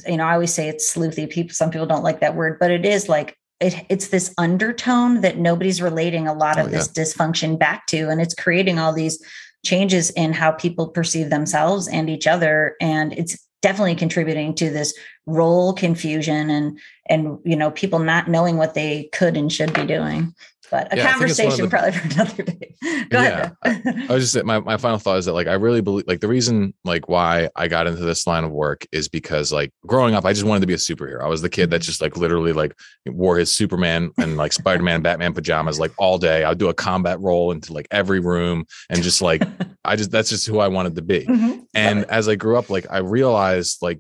[0.06, 1.30] you know i always say it's sleuthy.
[1.30, 5.22] People some people don't like that word but it is like it, it's this undertone
[5.22, 6.78] that nobody's relating a lot of oh, yeah.
[6.78, 9.24] this dysfunction back to and it's creating all these
[9.66, 12.76] changes in how people perceive themselves and each other.
[12.80, 14.94] And it's definitely contributing to this
[15.26, 19.86] role confusion and and you know people not knowing what they could and should be
[19.86, 20.34] doing
[20.70, 22.76] but a yeah, conversation the, probably for another day.
[23.10, 23.84] Go yeah, ahead.
[23.86, 26.20] I, I was just my, my final thought is that like I really believe like
[26.20, 30.16] the reason like why I got into this line of work is because like growing
[30.16, 31.22] up I just wanted to be a superhero.
[31.22, 31.86] I was the kid that mm-hmm.
[31.86, 36.44] just like literally like wore his Superman and like Spider-Man Batman pajamas like all day.
[36.44, 39.44] I'd do a combat role into like every room and just like
[39.86, 41.26] I just that's just who I wanted to be.
[41.26, 41.60] Mm-hmm.
[41.74, 44.00] And as I grew up like I realized like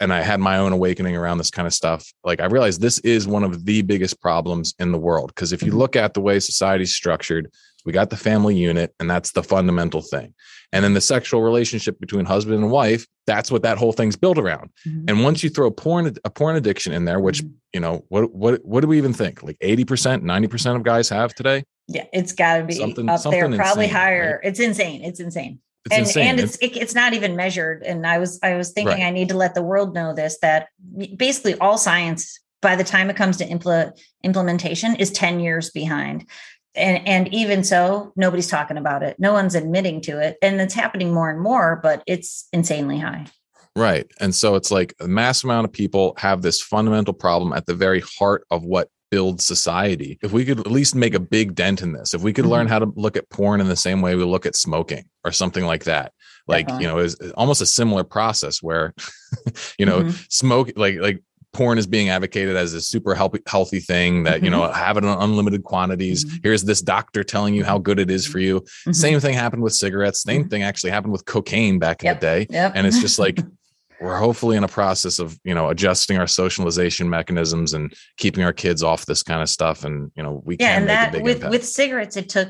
[0.00, 2.10] and I had my own awakening around this kind of stuff.
[2.24, 5.32] Like I realized this is one of the biggest problems in the world.
[5.34, 5.78] Because if you mm-hmm.
[5.78, 7.52] look at the way society's structured,
[7.84, 10.34] we got the family unit, and that's the fundamental thing.
[10.72, 14.38] And then the sexual relationship between husband and wife, that's what that whole thing's built
[14.38, 14.70] around.
[14.86, 15.04] Mm-hmm.
[15.08, 17.54] And once you throw porn a porn addiction in there, which mm-hmm.
[17.72, 19.42] you know, what what what do we even think?
[19.42, 21.64] Like 80%, 90% of guys have today?
[21.88, 24.40] Yeah, it's gotta be something, up something there, probably insane, higher.
[24.42, 24.48] Right?
[24.48, 25.02] It's insane.
[25.02, 25.60] It's insane.
[25.86, 26.26] It's and insane.
[26.26, 27.82] and it's it, it's not even measured.
[27.82, 29.06] And I was I was thinking right.
[29.06, 30.68] I need to let the world know this that
[31.16, 36.26] basically all science by the time it comes to impl- implementation is 10 years behind
[36.74, 40.74] and and even so nobody's talking about it no one's admitting to it and it's
[40.74, 43.26] happening more and more but it's insanely high
[43.74, 47.66] right and so it's like a mass amount of people have this fundamental problem at
[47.66, 50.18] the very heart of what build society.
[50.22, 52.52] If we could at least make a big dent in this, if we could mm-hmm.
[52.52, 55.32] learn how to look at porn in the same way we look at smoking or
[55.32, 56.12] something like that,
[56.46, 56.78] like, uh-huh.
[56.78, 58.94] you know, is almost a similar process where,
[59.78, 60.16] you know, mm-hmm.
[60.28, 64.44] smoke, like, like porn is being advocated as a super healthy healthy thing that mm-hmm.
[64.44, 64.74] you know mm-hmm.
[64.74, 66.36] have it in unlimited quantities mm-hmm.
[66.42, 68.92] here's this doctor telling you how good it is for you mm-hmm.
[68.92, 70.48] same thing happened with cigarettes same mm-hmm.
[70.48, 72.14] thing actually happened with cocaine back yep.
[72.14, 72.72] in the day yep.
[72.76, 73.40] and it's just like
[74.00, 78.52] we're hopefully in a process of you know adjusting our socialization mechanisms and keeping our
[78.52, 80.66] kids off this kind of stuff and you know we can.
[80.66, 81.50] yeah and that with impact.
[81.50, 82.48] with cigarettes it took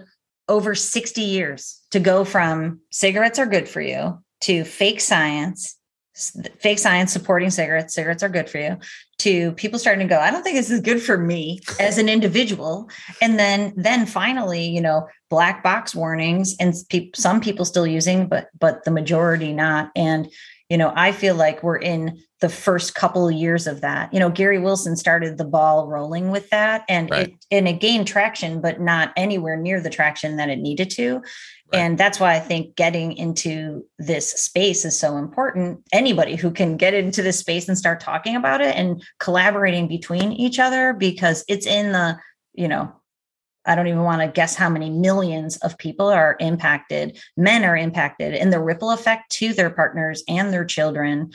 [0.48, 5.76] over 60 years to go from cigarettes are good for you to fake science
[6.58, 8.76] fake science supporting cigarettes cigarettes are good for you
[9.18, 12.08] to people starting to go i don't think this is good for me as an
[12.08, 12.90] individual
[13.22, 18.26] and then then finally you know black box warnings and pe- some people still using
[18.26, 20.28] but but the majority not and
[20.70, 24.18] you know i feel like we're in the first couple of years of that you
[24.18, 27.28] know gary wilson started the ball rolling with that and right.
[27.28, 31.20] it and it gained traction but not anywhere near the traction that it needed to
[31.72, 31.82] Right.
[31.82, 35.80] And that's why I think getting into this space is so important.
[35.92, 40.32] Anybody who can get into this space and start talking about it and collaborating between
[40.32, 42.18] each other, because it's in the,
[42.54, 42.92] you know,
[43.66, 47.20] I don't even want to guess how many millions of people are impacted.
[47.36, 51.32] Men are impacted in the ripple effect to their partners and their children.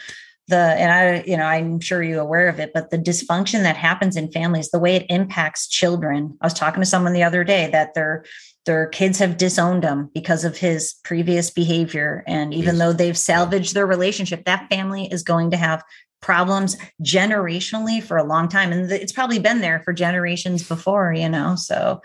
[0.47, 3.77] The and I, you know, I'm sure you're aware of it, but the dysfunction that
[3.77, 6.37] happens in families, the way it impacts children.
[6.41, 8.25] I was talking to someone the other day that they're
[8.65, 12.79] their kids have disowned them because of his previous behavior and even yes.
[12.79, 15.83] though they've salvaged their relationship that family is going to have
[16.25, 21.29] problems generationally for a long time and it's probably been there for generations before you
[21.29, 22.01] know so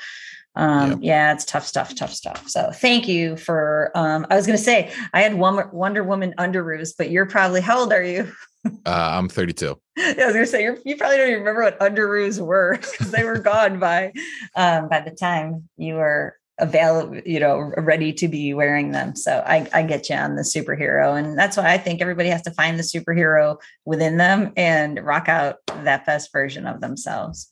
[0.57, 0.99] um, yep.
[1.01, 2.47] yeah it's tough stuff tough stuff.
[2.47, 6.35] So thank you for um, i was going to say i had one wonder woman
[6.37, 8.31] underoos but you're probably how old are you?
[8.85, 12.39] Uh, i'm 32 yeah, I was gonna say you probably don't even remember what underoos
[12.45, 14.13] were because they were gone by
[14.55, 19.17] um, by the time you were available, you know, ready to be wearing them.
[19.17, 21.19] So I, I get you on the superhero.
[21.19, 25.29] And that's why I think everybody has to find the superhero within them and rock
[25.29, 27.51] out that best version of themselves.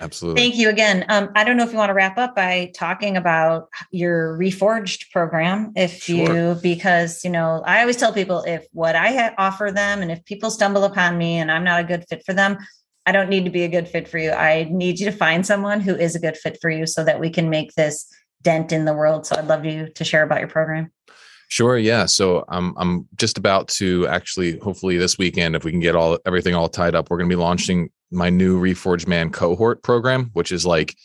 [0.00, 0.42] Absolutely.
[0.42, 1.04] Thank you again.
[1.08, 5.10] Um, I don't know if you want to wrap up by talking about your Reforged
[5.10, 6.16] program, if sure.
[6.16, 10.24] you, because, you know, I always tell people if what I offer them and if
[10.24, 12.58] people stumble upon me and I'm not a good fit for them,
[13.06, 14.30] I don't need to be a good fit for you.
[14.30, 17.20] I need you to find someone who is a good fit for you so that
[17.20, 18.06] we can make this
[18.44, 19.26] dent in the world.
[19.26, 20.92] So I'd love you to share about your program.
[21.48, 21.76] Sure.
[21.76, 22.06] Yeah.
[22.06, 26.18] So I'm I'm just about to actually, hopefully this weekend, if we can get all
[26.24, 30.30] everything all tied up, we're going to be launching my new Reforged Man cohort program,
[30.32, 30.96] which is like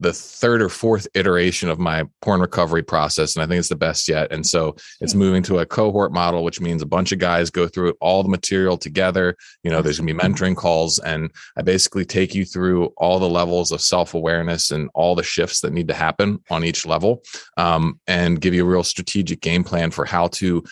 [0.00, 3.76] the third or fourth iteration of my porn recovery process and i think it's the
[3.76, 7.18] best yet and so it's moving to a cohort model which means a bunch of
[7.18, 10.98] guys go through all the material together you know there's going to be mentoring calls
[11.00, 15.60] and i basically take you through all the levels of self-awareness and all the shifts
[15.60, 17.22] that need to happen on each level
[17.56, 20.64] um, and give you a real strategic game plan for how to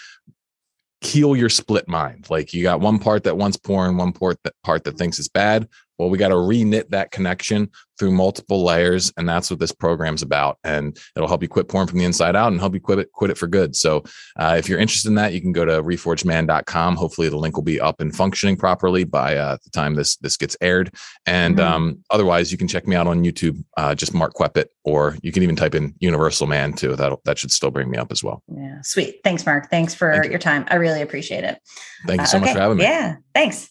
[1.01, 2.29] heal your split mind.
[2.29, 5.29] Like you got one part that wants porn, one part that part that thinks it's
[5.29, 5.69] bad.
[5.99, 10.23] Well, we got to reknit that connection through multiple layers, and that's what this program's
[10.23, 10.59] about.
[10.63, 13.13] And it'll help you quit porn from the inside out and help you quit it,
[13.13, 13.75] quit it for good.
[13.75, 14.05] So,
[14.39, 16.97] uh, if you're interested in that, you can go to reforgedman.com.
[16.97, 20.37] Hopefully, the link will be up and functioning properly by uh, the time this this
[20.37, 20.95] gets aired.
[21.27, 21.73] And mm-hmm.
[21.73, 25.33] um, otherwise, you can check me out on YouTube, uh, just Mark Queppet, or you
[25.33, 26.95] can even type in Universal Man too.
[26.97, 28.43] That that should still bring me up as well.
[28.49, 29.21] Yeah, sweet.
[29.25, 29.71] Thanks, Mark.
[29.71, 30.31] Thanks for Thank you.
[30.31, 30.65] your time.
[30.69, 31.61] I really appreciate it.
[32.07, 32.47] Thank you so uh, okay.
[32.47, 32.85] much for having me.
[32.85, 33.71] Yeah, thanks.